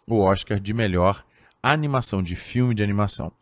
o 0.06 0.20
Oscar 0.20 0.60
de 0.60 0.74
melhor 0.74 1.24
animação, 1.62 2.22
de 2.22 2.36
filme 2.36 2.74
de 2.74 2.82
animação. 2.82 3.32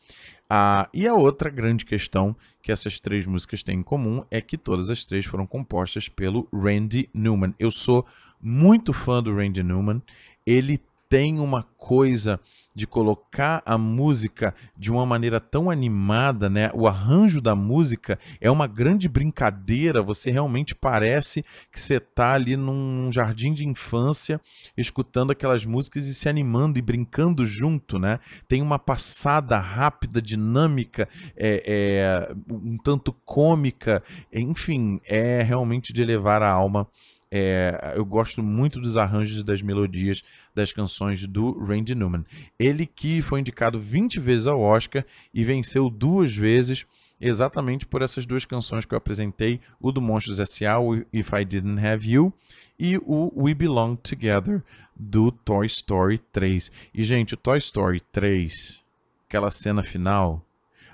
Ah, 0.52 0.88
e 0.92 1.06
a 1.06 1.14
outra 1.14 1.48
grande 1.48 1.84
questão 1.84 2.34
que 2.60 2.72
essas 2.72 2.98
três 2.98 3.24
músicas 3.24 3.62
têm 3.62 3.78
em 3.78 3.82
comum 3.84 4.20
é 4.32 4.40
que 4.40 4.58
todas 4.58 4.90
as 4.90 5.04
três 5.04 5.24
foram 5.24 5.46
compostas 5.46 6.08
pelo 6.08 6.48
Randy 6.52 7.08
Newman. 7.14 7.54
Eu 7.56 7.70
sou 7.70 8.04
muito 8.42 8.92
fã 8.92 9.22
do 9.22 9.32
Randy 9.32 9.62
Newman. 9.62 10.02
Ele 10.44 10.80
tem 11.10 11.40
uma 11.40 11.64
coisa 11.76 12.38
de 12.72 12.86
colocar 12.86 13.60
a 13.66 13.76
música 13.76 14.54
de 14.78 14.92
uma 14.92 15.04
maneira 15.04 15.40
tão 15.40 15.68
animada, 15.68 16.48
né? 16.48 16.70
O 16.72 16.86
arranjo 16.86 17.40
da 17.40 17.52
música 17.52 18.16
é 18.40 18.48
uma 18.48 18.68
grande 18.68 19.08
brincadeira. 19.08 20.04
Você 20.04 20.30
realmente 20.30 20.72
parece 20.72 21.44
que 21.72 21.80
você 21.80 21.96
está 21.96 22.34
ali 22.34 22.56
num 22.56 23.10
jardim 23.10 23.52
de 23.52 23.66
infância, 23.66 24.40
escutando 24.76 25.32
aquelas 25.32 25.66
músicas 25.66 26.06
e 26.06 26.14
se 26.14 26.28
animando 26.28 26.78
e 26.78 26.82
brincando 26.82 27.44
junto, 27.44 27.98
né? 27.98 28.20
Tem 28.46 28.62
uma 28.62 28.78
passada 28.78 29.58
rápida, 29.58 30.22
dinâmica, 30.22 31.08
é, 31.36 31.64
é, 31.66 32.34
um 32.48 32.78
tanto 32.78 33.12
cômica, 33.24 34.00
enfim, 34.32 35.00
é 35.06 35.42
realmente 35.42 35.92
de 35.92 36.02
elevar 36.02 36.40
a 36.40 36.52
alma 36.52 36.86
é, 37.30 37.92
eu 37.94 38.04
gosto 38.04 38.42
muito 38.42 38.80
dos 38.80 38.96
arranjos 38.96 39.42
das 39.42 39.62
melodias 39.62 40.22
das 40.54 40.72
canções 40.72 41.26
do 41.26 41.52
Randy 41.64 41.94
Newman. 41.94 42.24
Ele 42.58 42.86
que 42.86 43.22
foi 43.22 43.40
indicado 43.40 43.78
20 43.78 44.18
vezes 44.18 44.46
ao 44.46 44.60
Oscar 44.60 45.04
e 45.32 45.44
venceu 45.44 45.88
duas 45.88 46.34
vezes 46.34 46.86
exatamente 47.20 47.86
por 47.86 48.02
essas 48.02 48.24
duas 48.24 48.44
canções 48.44 48.84
que 48.84 48.94
eu 48.94 48.98
apresentei, 48.98 49.60
o 49.78 49.92
do 49.92 50.00
Monstros 50.00 50.40
S.A., 50.40 50.80
o 50.80 50.96
If 51.12 51.32
I 51.32 51.44
Didn't 51.44 51.86
Have 51.86 52.10
You, 52.10 52.32
e 52.78 52.96
o 52.96 53.30
We 53.36 53.52
Belong 53.52 53.96
Together, 53.96 54.62
do 54.96 55.30
Toy 55.30 55.66
Story 55.66 56.18
3. 56.18 56.72
E, 56.94 57.04
gente, 57.04 57.34
o 57.34 57.36
Toy 57.36 57.58
Story 57.58 58.00
3, 58.10 58.82
aquela 59.28 59.50
cena 59.50 59.82
final... 59.82 60.42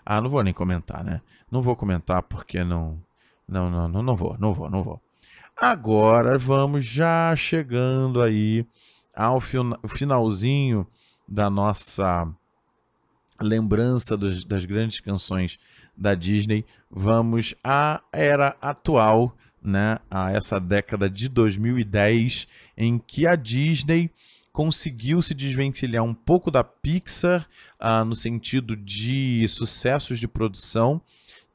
Ah, 0.04 0.20
não 0.20 0.28
vou 0.28 0.42
nem 0.42 0.52
comentar, 0.52 1.04
né? 1.04 1.20
Não 1.50 1.62
vou 1.62 1.76
comentar 1.76 2.22
porque 2.22 2.62
não... 2.64 3.00
Não, 3.48 3.70
não, 3.70 3.88
não, 3.88 4.02
não 4.02 4.16
vou, 4.16 4.36
não 4.38 4.52
vou, 4.52 4.68
não 4.68 4.82
vou. 4.82 5.00
Agora 5.58 6.36
vamos 6.36 6.84
já 6.84 7.34
chegando 7.34 8.20
aí 8.20 8.66
ao 9.14 9.40
finalzinho 9.40 10.86
da 11.26 11.48
nossa 11.48 12.28
lembrança 13.40 14.18
dos, 14.18 14.44
das 14.44 14.66
grandes 14.66 15.00
canções 15.00 15.58
da 15.96 16.14
Disney. 16.14 16.62
Vamos 16.90 17.54
à 17.64 18.02
era 18.12 18.54
atual, 18.60 19.34
né? 19.62 19.96
A 20.10 20.30
essa 20.30 20.60
década 20.60 21.08
de 21.08 21.26
2010, 21.26 22.46
em 22.76 22.98
que 22.98 23.26
a 23.26 23.34
Disney 23.34 24.10
conseguiu 24.52 25.22
se 25.22 25.32
desvencilhar 25.32 26.04
um 26.04 26.14
pouco 26.14 26.50
da 26.50 26.62
Pixar 26.62 27.48
ah, 27.80 28.04
no 28.04 28.14
sentido 28.14 28.76
de 28.76 29.48
sucessos 29.48 30.18
de 30.18 30.28
produção 30.28 31.00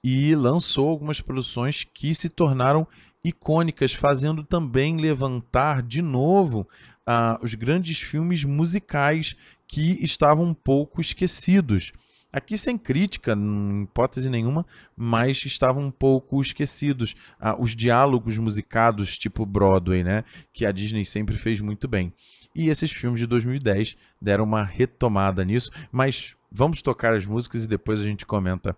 e 0.04 0.34
lançou 0.34 0.90
algumas 0.90 1.22
produções 1.22 1.84
que 1.84 2.16
se 2.16 2.30
tornaram 2.30 2.88
icônicas, 3.24 3.94
fazendo 3.94 4.44
também 4.44 4.98
levantar 4.98 5.82
de 5.82 6.02
novo 6.02 6.68
ah, 7.06 7.40
os 7.42 7.54
grandes 7.56 8.00
filmes 8.00 8.44
musicais 8.44 9.36
que 9.68 10.04
estavam 10.04 10.46
um 10.46 10.54
pouco 10.54 11.00
esquecidos. 11.00 11.94
Aqui 12.34 12.58
sem 12.58 12.78
crítica, 12.78 13.34
em 13.34 13.84
hipótese 13.84 14.30
nenhuma, 14.30 14.66
mas 14.96 15.44
estavam 15.46 15.84
um 15.84 15.92
pouco 15.92 16.40
esquecidos. 16.42 17.14
Ah, 17.40 17.56
os 17.60 17.76
diálogos 17.76 18.38
musicados 18.38 19.18
tipo 19.18 19.46
Broadway, 19.46 20.04
né? 20.04 20.24
Que 20.54 20.66
a 20.66 20.72
Disney 20.72 21.04
sempre 21.04 21.36
fez 21.36 21.60
muito 21.60 21.88
bem. 21.88 22.14
E 22.56 22.70
esses 22.70 22.92
filmes 22.92 23.20
de 23.20 23.28
2010 23.28 23.98
deram 24.22 24.46
uma 24.46 24.64
retomada 24.64 25.44
nisso, 25.44 25.72
mas 25.92 26.36
vamos 26.52 26.82
tocar 26.82 27.14
as 27.14 27.26
músicas 27.26 27.64
e 27.64 27.68
depois 27.68 28.00
a 28.00 28.04
gente 28.04 28.26
comenta 28.26 28.76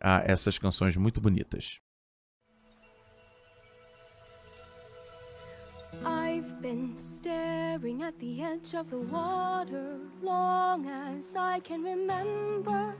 ah, 0.00 0.22
essas 0.24 0.58
canções 0.58 0.96
muito 0.96 1.20
bonitas. 1.20 1.80
Staring 7.76 8.02
at 8.02 8.18
the 8.20 8.42
edge 8.42 8.74
of 8.74 8.88
the 8.88 8.98
water 8.98 9.98
long 10.22 10.86
as 10.86 11.36
I 11.36 11.60
can 11.60 11.82
remember, 11.82 12.94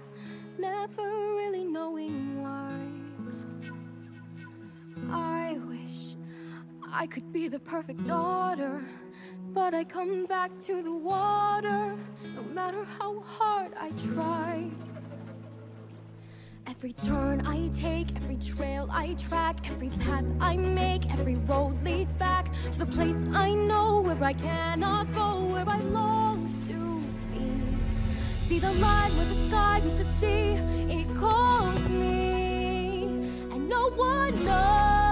never 0.58 1.02
really 1.02 1.64
knowing 1.64 2.42
why. 2.42 2.76
I 5.10 5.58
wish 5.66 6.16
I 6.92 7.06
could 7.06 7.32
be 7.32 7.48
the 7.48 7.58
perfect 7.58 8.04
daughter, 8.04 8.84
but 9.54 9.72
I 9.72 9.82
come 9.84 10.26
back 10.26 10.50
to 10.62 10.82
the 10.82 10.94
water 10.94 11.96
no 12.34 12.42
matter 12.52 12.84
how 12.98 13.20
hard 13.20 13.72
I 13.80 13.90
try. 14.12 14.70
Every 16.68 16.92
turn 16.92 17.46
I 17.46 17.68
take, 17.68 18.08
every 18.16 18.36
trail 18.38 18.88
I 18.90 19.14
track, 19.14 19.70
every 19.70 19.88
path 19.88 20.24
I 20.40 20.56
make, 20.56 21.08
every 21.12 21.36
road 21.36 21.80
leads 21.84 22.12
back 22.14 22.50
to 22.72 22.78
the 22.80 22.86
place 22.86 23.14
I 23.32 23.52
know 23.54 24.00
where 24.00 24.22
I 24.22 24.32
cannot 24.32 25.12
go, 25.12 25.44
where 25.44 25.68
I 25.68 25.78
long 25.78 26.52
to 26.66 27.00
be. 27.32 28.48
See 28.48 28.58
the 28.58 28.72
line 28.74 29.16
where 29.16 29.26
the 29.26 29.48
sky 29.48 29.80
meets 29.84 29.98
the 29.98 30.04
sea, 30.18 30.54
it 30.92 31.06
calls 31.18 31.88
me, 31.88 33.04
and 33.52 33.68
no 33.68 33.90
one 33.90 34.44
knows 34.44 35.05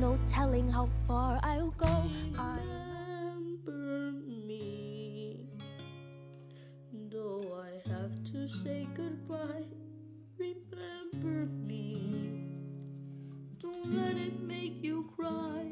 no 0.00 0.18
telling 0.28 0.68
how 0.68 0.88
far 1.06 1.40
I'll 1.42 1.70
go. 1.72 2.10
I 2.38 2.58
Remember 3.66 4.12
me, 4.46 5.48
though 7.10 7.60
I 7.60 7.88
have 7.90 8.12
to 8.32 8.48
say 8.62 8.86
goodbye. 8.94 9.66
Remember 10.38 11.50
me, 11.66 12.44
don't 13.60 13.96
let 13.96 14.16
it 14.16 14.40
make 14.40 14.82
you 14.82 15.10
cry. 15.16 15.66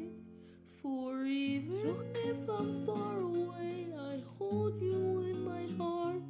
For 0.83 1.25
even 1.25 1.97
if 2.15 2.49
I'm 2.49 2.85
far 2.85 3.19
away, 3.21 3.87
I 3.97 4.23
hold 4.39 4.81
you 4.81 5.21
in 5.33 5.45
my 5.45 5.67
heart. 5.83 6.23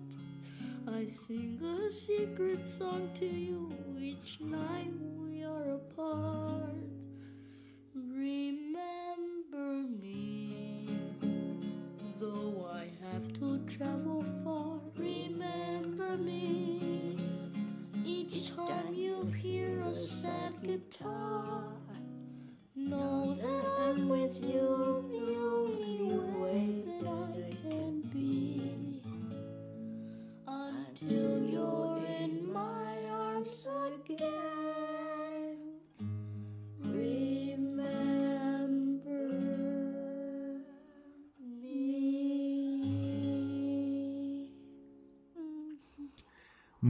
I 0.86 1.06
sing 1.06 1.60
a 1.62 1.90
secret 1.90 2.66
song 2.66 3.10
to 3.20 3.26
you 3.26 3.72
each 3.98 4.40
night 4.40 4.92
we 5.16 5.44
are 5.44 5.74
apart. 5.74 6.74
Remember 8.24 9.86
me, 10.02 10.88
though 12.18 12.66
I 12.72 12.86
have 13.02 13.30
to 13.34 13.58
travel 13.66 14.24
far. 14.42 14.80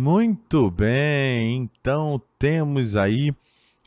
Muito 0.05 0.71
bem, 0.71 1.57
então 1.57 2.21
temos 2.39 2.95
aí 2.95 3.35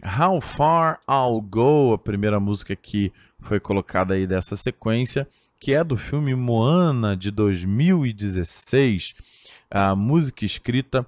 How 0.03 0.41
Far 0.41 0.99
I'll 1.07 1.39
Go, 1.39 1.93
a 1.93 1.97
primeira 1.99 2.39
música 2.39 2.75
que 2.75 3.13
foi 3.39 3.59
colocada 3.59 4.15
aí 4.15 4.25
dessa 4.25 4.55
sequência, 4.55 5.27
que 5.59 5.75
é 5.75 5.83
do 5.83 5.95
filme 5.95 6.33
Moana 6.33 7.15
de 7.15 7.29
2016, 7.29 9.13
a 9.69 9.95
música 9.95 10.43
escrita 10.43 11.05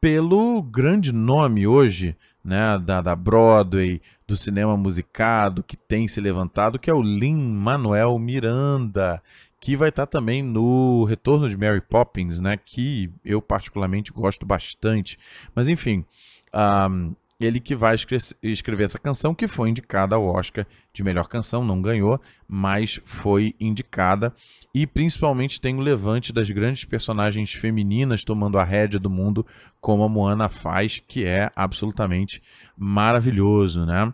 pelo 0.00 0.62
grande 0.62 1.12
nome 1.12 1.66
hoje, 1.66 2.16
né, 2.44 2.78
da, 2.78 3.00
da 3.00 3.16
Broadway, 3.16 4.00
do 4.26 4.36
cinema 4.36 4.76
musicado, 4.76 5.62
que 5.62 5.76
tem 5.76 6.08
se 6.08 6.20
levantado, 6.20 6.78
que 6.78 6.90
é 6.90 6.94
o 6.94 7.02
Lin-Manuel 7.02 8.18
Miranda, 8.18 9.22
que 9.60 9.76
vai 9.76 9.88
estar 9.88 10.06
também 10.06 10.42
no 10.42 11.04
Retorno 11.04 11.48
de 11.48 11.56
Mary 11.56 11.80
Poppins, 11.80 12.38
né, 12.38 12.56
que 12.56 13.10
eu 13.24 13.40
particularmente 13.40 14.12
gosto 14.12 14.44
bastante. 14.44 15.18
Mas 15.54 15.68
enfim, 15.68 16.04
ahm, 16.52 17.12
ele 17.40 17.58
que 17.60 17.74
vai 17.74 17.94
escre- 17.94 18.18
escrever 18.42 18.84
essa 18.84 18.98
canção, 18.98 19.34
que 19.34 19.48
foi 19.48 19.68
indicada 19.70 20.14
ao 20.14 20.26
Oscar 20.26 20.66
de 20.92 21.02
melhor 21.02 21.28
canção, 21.28 21.64
não 21.64 21.82
ganhou, 21.82 22.20
mas 22.46 23.00
foi 23.04 23.54
indicada. 23.58 24.32
E 24.72 24.86
principalmente 24.86 25.60
tem 25.60 25.76
o 25.76 25.80
levante 25.80 26.32
das 26.32 26.50
grandes 26.50 26.84
personagens 26.84 27.52
femininas 27.52 28.24
tomando 28.24 28.58
a 28.58 28.64
rédea 28.64 29.00
do 29.00 29.10
mundo, 29.10 29.44
como 29.80 30.04
a 30.04 30.08
Moana 30.08 30.48
faz, 30.48 31.02
que 31.06 31.24
é 31.24 31.50
absolutamente 31.56 32.42
maravilhoso, 32.76 33.84
né? 33.84 34.12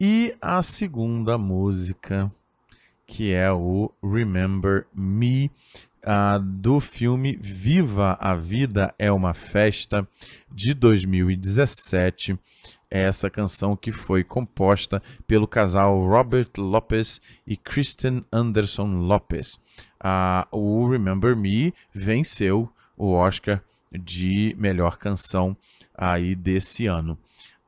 E 0.00 0.34
a 0.42 0.62
segunda 0.62 1.38
música, 1.38 2.30
que 3.06 3.32
é 3.32 3.50
o 3.50 3.90
Remember 4.02 4.86
Me, 4.94 5.50
ah, 6.06 6.38
do 6.38 6.78
filme 6.78 7.36
Viva 7.42 8.16
a 8.20 8.36
Vida 8.36 8.94
é 8.96 9.10
uma 9.10 9.34
Festa, 9.34 10.06
de 10.50 10.72
2017. 10.72 12.38
É 12.88 13.02
essa 13.02 13.28
canção 13.28 13.74
que 13.74 13.90
foi 13.90 14.22
composta 14.22 15.02
pelo 15.26 15.48
casal 15.48 15.98
Robert 16.06 16.48
Lopez 16.56 17.20
e 17.44 17.56
Kristen 17.56 18.24
Anderson 18.32 18.86
Lopez. 18.86 19.58
Ah, 19.98 20.46
o 20.52 20.88
Remember 20.88 21.34
Me 21.34 21.74
venceu 21.92 22.70
o 22.96 23.10
Oscar 23.10 23.60
de 23.92 24.54
melhor 24.56 24.98
canção 24.98 25.56
aí 25.92 26.36
desse 26.36 26.86
ano. 26.86 27.18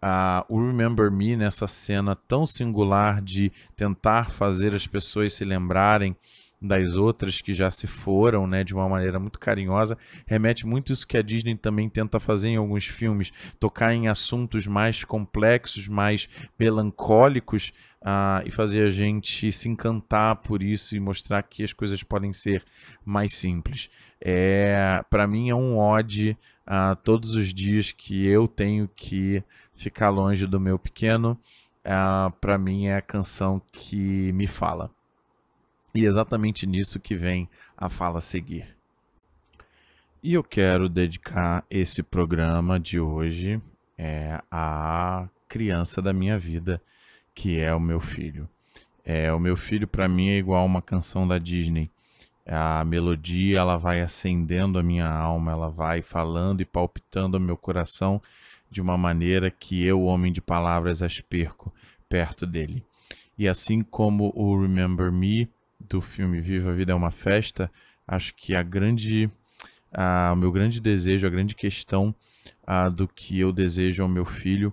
Ah, 0.00 0.46
o 0.48 0.64
Remember 0.64 1.10
Me 1.10 1.34
nessa 1.36 1.66
cena 1.66 2.14
tão 2.14 2.46
singular 2.46 3.20
de 3.20 3.50
tentar 3.74 4.30
fazer 4.30 4.76
as 4.76 4.86
pessoas 4.86 5.32
se 5.32 5.44
lembrarem 5.44 6.16
das 6.60 6.96
outras 6.96 7.40
que 7.40 7.54
já 7.54 7.70
se 7.70 7.86
foram, 7.86 8.46
né, 8.46 8.64
de 8.64 8.74
uma 8.74 8.88
maneira 8.88 9.18
muito 9.18 9.38
carinhosa, 9.38 9.96
remete 10.26 10.66
muito 10.66 10.92
isso 10.92 11.06
que 11.06 11.16
a 11.16 11.22
Disney 11.22 11.56
também 11.56 11.88
tenta 11.88 12.18
fazer 12.18 12.48
em 12.48 12.56
alguns 12.56 12.86
filmes, 12.86 13.32
tocar 13.60 13.94
em 13.94 14.08
assuntos 14.08 14.66
mais 14.66 15.04
complexos, 15.04 15.86
mais 15.86 16.28
melancólicos, 16.58 17.72
ah, 18.02 18.42
e 18.44 18.50
fazer 18.50 18.86
a 18.86 18.90
gente 18.90 19.50
se 19.50 19.68
encantar 19.68 20.36
por 20.36 20.62
isso 20.62 20.94
e 20.94 21.00
mostrar 21.00 21.42
que 21.42 21.64
as 21.64 21.72
coisas 21.72 22.02
podem 22.02 22.32
ser 22.32 22.64
mais 23.04 23.34
simples. 23.34 23.90
É, 24.20 25.02
para 25.10 25.26
mim 25.26 25.48
é 25.48 25.54
um 25.54 25.76
ode 25.76 26.36
a 26.66 26.94
todos 26.96 27.34
os 27.34 27.52
dias 27.52 27.92
que 27.92 28.26
eu 28.26 28.46
tenho 28.46 28.88
que 28.94 29.42
ficar 29.74 30.10
longe 30.10 30.46
do 30.46 30.60
meu 30.60 30.78
pequeno. 30.78 31.38
Ah, 31.84 32.32
para 32.40 32.58
mim 32.58 32.86
é 32.86 32.96
a 32.96 33.02
canção 33.02 33.60
que 33.72 34.32
me 34.32 34.46
fala. 34.46 34.90
E 35.98 36.04
é 36.04 36.06
exatamente 36.06 36.64
nisso 36.64 37.00
que 37.00 37.16
vem 37.16 37.48
a 37.76 37.88
fala 37.88 38.18
a 38.18 38.20
seguir. 38.20 38.76
E 40.22 40.32
eu 40.32 40.44
quero 40.44 40.88
dedicar 40.88 41.64
esse 41.68 42.04
programa 42.04 42.78
de 42.78 43.00
hoje 43.00 43.60
é, 43.98 44.40
à 44.48 45.28
criança 45.48 46.00
da 46.00 46.12
minha 46.12 46.38
vida, 46.38 46.80
que 47.34 47.58
é 47.58 47.74
o 47.74 47.80
meu 47.80 47.98
filho. 47.98 48.48
É, 49.04 49.32
o 49.32 49.40
meu 49.40 49.56
filho 49.56 49.88
para 49.88 50.06
mim 50.06 50.28
é 50.28 50.38
igual 50.38 50.64
uma 50.64 50.80
canção 50.80 51.26
da 51.26 51.36
Disney. 51.36 51.90
A 52.46 52.84
melodia 52.84 53.58
ela 53.58 53.76
vai 53.76 54.00
acendendo 54.00 54.78
a 54.78 54.84
minha 54.84 55.10
alma, 55.10 55.50
ela 55.50 55.68
vai 55.68 56.00
falando 56.00 56.60
e 56.60 56.64
palpitando 56.64 57.38
o 57.38 57.40
meu 57.40 57.56
coração 57.56 58.22
de 58.70 58.80
uma 58.80 58.96
maneira 58.96 59.50
que 59.50 59.84
eu, 59.84 60.04
homem 60.04 60.32
de 60.32 60.40
palavras, 60.40 61.02
as 61.02 61.20
perco 61.20 61.74
perto 62.08 62.46
dele. 62.46 62.84
E 63.36 63.48
assim 63.48 63.82
como 63.82 64.32
o 64.36 64.62
Remember 64.62 65.10
Me 65.10 65.50
do 65.88 66.00
filme 66.00 66.40
Viva 66.40 66.70
a 66.70 66.74
Vida 66.74 66.92
é 66.92 66.94
uma 66.94 67.10
Festa, 67.10 67.70
acho 68.06 68.34
que 68.34 68.54
a 68.54 68.62
grande, 68.62 69.30
ah, 69.92 70.30
o 70.32 70.36
meu 70.36 70.52
grande 70.52 70.80
desejo, 70.80 71.26
a 71.26 71.30
grande 71.30 71.54
questão 71.54 72.14
ah, 72.66 72.88
do 72.88 73.08
que 73.08 73.38
eu 73.38 73.52
desejo 73.52 74.02
ao 74.02 74.08
meu 74.08 74.24
filho 74.24 74.72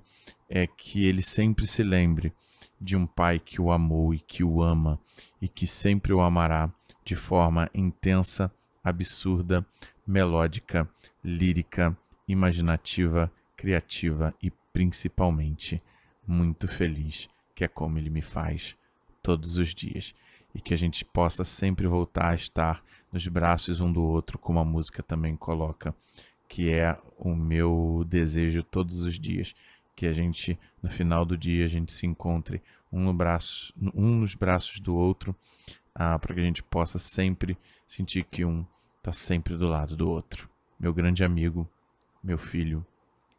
é 0.49 0.67
que 0.67 1.05
ele 1.05 1.21
sempre 1.21 1.65
se 1.65 1.83
lembre 1.83 2.33
de 2.79 2.95
um 2.95 3.05
pai 3.05 3.39
que 3.39 3.61
o 3.61 3.71
amou 3.71 4.13
e 4.13 4.19
que 4.19 4.43
o 4.43 4.61
ama 4.61 4.99
e 5.41 5.47
que 5.47 5.65
sempre 5.65 6.13
o 6.13 6.21
amará 6.21 6.71
de 7.03 7.15
forma 7.15 7.69
intensa, 7.73 8.51
absurda, 8.83 9.65
melódica, 10.05 10.87
lírica, 11.23 11.97
imaginativa, 12.27 13.31
criativa 13.55 14.33
e 14.41 14.51
principalmente 14.73 15.81
muito 16.27 16.67
feliz, 16.67 17.29
que 17.53 17.63
é 17.63 17.67
como 17.67 17.97
ele 17.97 18.09
me 18.09 18.21
faz 18.21 18.75
todos 19.23 19.57
os 19.57 19.73
dias. 19.73 20.13
E 20.55 20.61
que 20.61 20.73
a 20.73 20.77
gente 20.77 21.05
possa 21.05 21.43
sempre 21.43 21.85
voltar 21.85 22.29
a 22.29 22.35
estar 22.35 22.83
nos 23.11 23.27
braços 23.27 23.79
um 23.79 23.91
do 23.91 24.01
outro, 24.01 24.39
como 24.39 24.57
a 24.57 24.65
música 24.65 25.03
também 25.03 25.35
coloca, 25.35 25.93
que 26.47 26.71
é 26.71 26.97
o 27.19 27.35
meu 27.35 28.03
desejo 28.07 28.63
todos 28.63 29.01
os 29.01 29.19
dias. 29.19 29.53
Que 29.95 30.07
a 30.07 30.13
gente, 30.13 30.57
no 30.81 30.89
final 30.89 31.25
do 31.25 31.37
dia, 31.37 31.65
a 31.65 31.67
gente 31.67 31.91
se 31.91 32.07
encontre 32.07 32.63
um, 32.91 33.03
no 33.03 33.13
braço, 33.13 33.73
um 33.93 34.19
nos 34.19 34.33
braços 34.33 34.79
do 34.79 34.95
outro, 34.95 35.35
ah, 35.93 36.17
para 36.17 36.33
que 36.33 36.39
a 36.39 36.43
gente 36.43 36.63
possa 36.63 36.97
sempre 36.97 37.57
sentir 37.85 38.23
que 38.23 38.43
um 38.43 38.65
está 38.97 39.13
sempre 39.13 39.55
do 39.55 39.67
lado 39.67 39.95
do 39.95 40.09
outro. 40.09 40.49
Meu 40.79 40.93
grande 40.93 41.23
amigo, 41.23 41.69
meu 42.23 42.37
filho, 42.37 42.85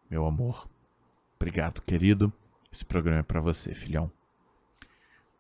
meu 0.09 0.25
amor. 0.25 0.69
Obrigado, 1.35 1.83
querido. 1.83 2.33
Esse 2.73 2.85
programa 2.85 3.21
é 3.21 3.23
para 3.23 3.41
você, 3.41 3.75
filhão. 3.75 4.11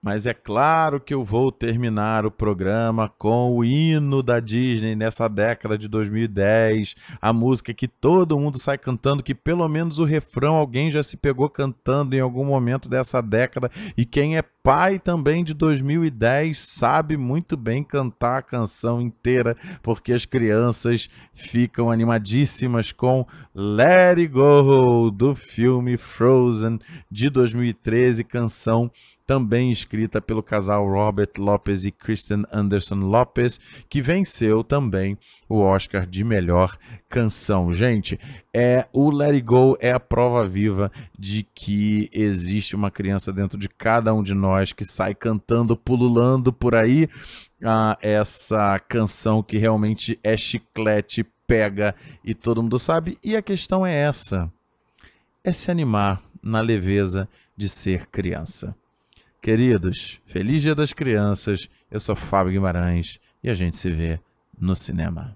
Mas 0.06 0.24
é 0.24 0.32
claro 0.32 1.00
que 1.00 1.12
eu 1.12 1.24
vou 1.24 1.50
terminar 1.50 2.24
o 2.24 2.30
programa 2.30 3.12
com 3.18 3.56
o 3.56 3.64
hino 3.64 4.22
da 4.22 4.38
Disney 4.38 4.94
nessa 4.94 5.28
década 5.28 5.76
de 5.76 5.88
2010. 5.88 6.94
A 7.20 7.32
música 7.32 7.74
que 7.74 7.88
todo 7.88 8.38
mundo 8.38 8.56
sai 8.56 8.78
cantando, 8.78 9.20
que 9.20 9.34
pelo 9.34 9.68
menos 9.68 9.98
o 9.98 10.04
refrão 10.04 10.54
alguém 10.54 10.92
já 10.92 11.02
se 11.02 11.16
pegou 11.16 11.50
cantando 11.50 12.14
em 12.14 12.20
algum 12.20 12.44
momento 12.44 12.88
dessa 12.88 13.20
década. 13.20 13.68
E 13.96 14.04
quem 14.04 14.36
é 14.36 14.44
pai 14.66 14.98
também 14.98 15.44
de 15.44 15.54
2010 15.54 16.56
sabe 16.56 17.16
muito 17.16 17.56
bem 17.56 17.84
cantar 17.84 18.38
a 18.38 18.42
canção 18.42 19.00
inteira, 19.00 19.56
porque 19.80 20.12
as 20.12 20.24
crianças 20.24 21.08
ficam 21.32 21.90
animadíssimas 21.90 22.90
com 22.90 23.26
Let 23.54 24.18
It 24.18 24.28
Go 24.28 25.10
do 25.10 25.34
filme 25.36 25.96
Frozen 25.96 26.80
de 27.10 27.30
2013, 27.30 28.24
canção 28.24 28.90
também 29.26 29.72
escrita 29.72 30.20
pelo 30.22 30.42
casal 30.42 30.88
Robert 30.88 31.30
Lopez 31.36 31.84
e 31.84 31.90
Kristen 31.90 32.44
Anderson 32.52 32.96
Lopez, 32.96 33.58
que 33.88 34.00
venceu 34.00 34.62
também 34.62 35.18
o 35.48 35.58
Oscar 35.60 36.06
de 36.06 36.22
melhor 36.22 36.76
canção. 37.08 37.72
Gente, 37.72 38.18
é 38.54 38.86
o 38.92 39.10
Let 39.10 39.32
It 39.32 39.42
Go 39.42 39.76
é 39.80 39.90
a 39.90 40.00
prova 40.00 40.46
viva 40.46 40.90
de 41.18 41.42
que 41.54 42.08
existe 42.12 42.76
uma 42.76 42.90
criança 42.90 43.32
dentro 43.32 43.58
de 43.58 43.68
cada 43.68 44.14
um 44.14 44.22
de 44.22 44.32
nós 44.32 44.72
que 44.72 44.84
sai 44.84 45.14
cantando, 45.14 45.76
pululando 45.76 46.52
por 46.52 46.74
aí. 46.74 47.08
Ah, 47.64 47.98
essa 48.00 48.78
canção 48.78 49.42
que 49.42 49.58
realmente 49.58 50.18
é 50.22 50.36
chiclete, 50.36 51.26
pega 51.46 51.94
e 52.24 52.34
todo 52.34 52.62
mundo 52.62 52.78
sabe. 52.78 53.18
E 53.24 53.34
a 53.34 53.42
questão 53.42 53.84
é 53.84 53.94
essa: 53.94 54.52
é 55.42 55.52
se 55.52 55.70
animar 55.70 56.22
na 56.42 56.60
leveza 56.60 57.28
de 57.56 57.68
ser 57.68 58.06
criança. 58.06 58.76
Queridos, 59.46 60.20
feliz 60.26 60.60
Dia 60.60 60.74
das 60.74 60.92
Crianças. 60.92 61.68
Eu 61.88 62.00
sou 62.00 62.16
Fábio 62.16 62.50
Guimarães 62.50 63.20
e 63.44 63.48
a 63.48 63.54
gente 63.54 63.76
se 63.76 63.88
vê 63.88 64.18
no 64.60 64.74
cinema. 64.74 65.35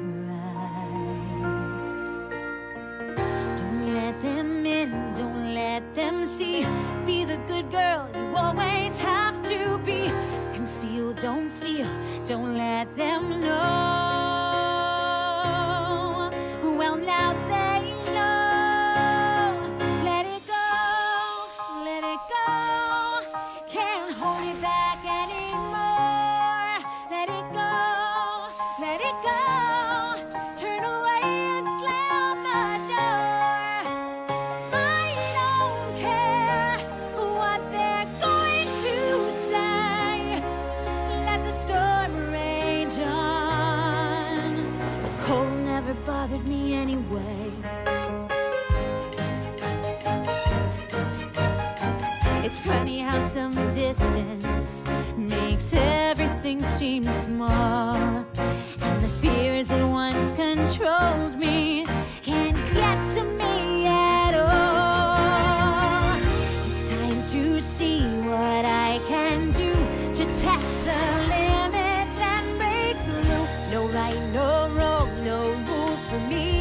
Right, 73.93 74.15
no 74.31 74.69
wrong, 74.69 75.23
no 75.23 75.51
rules 75.67 76.05
for 76.05 76.19
me. 76.19 76.60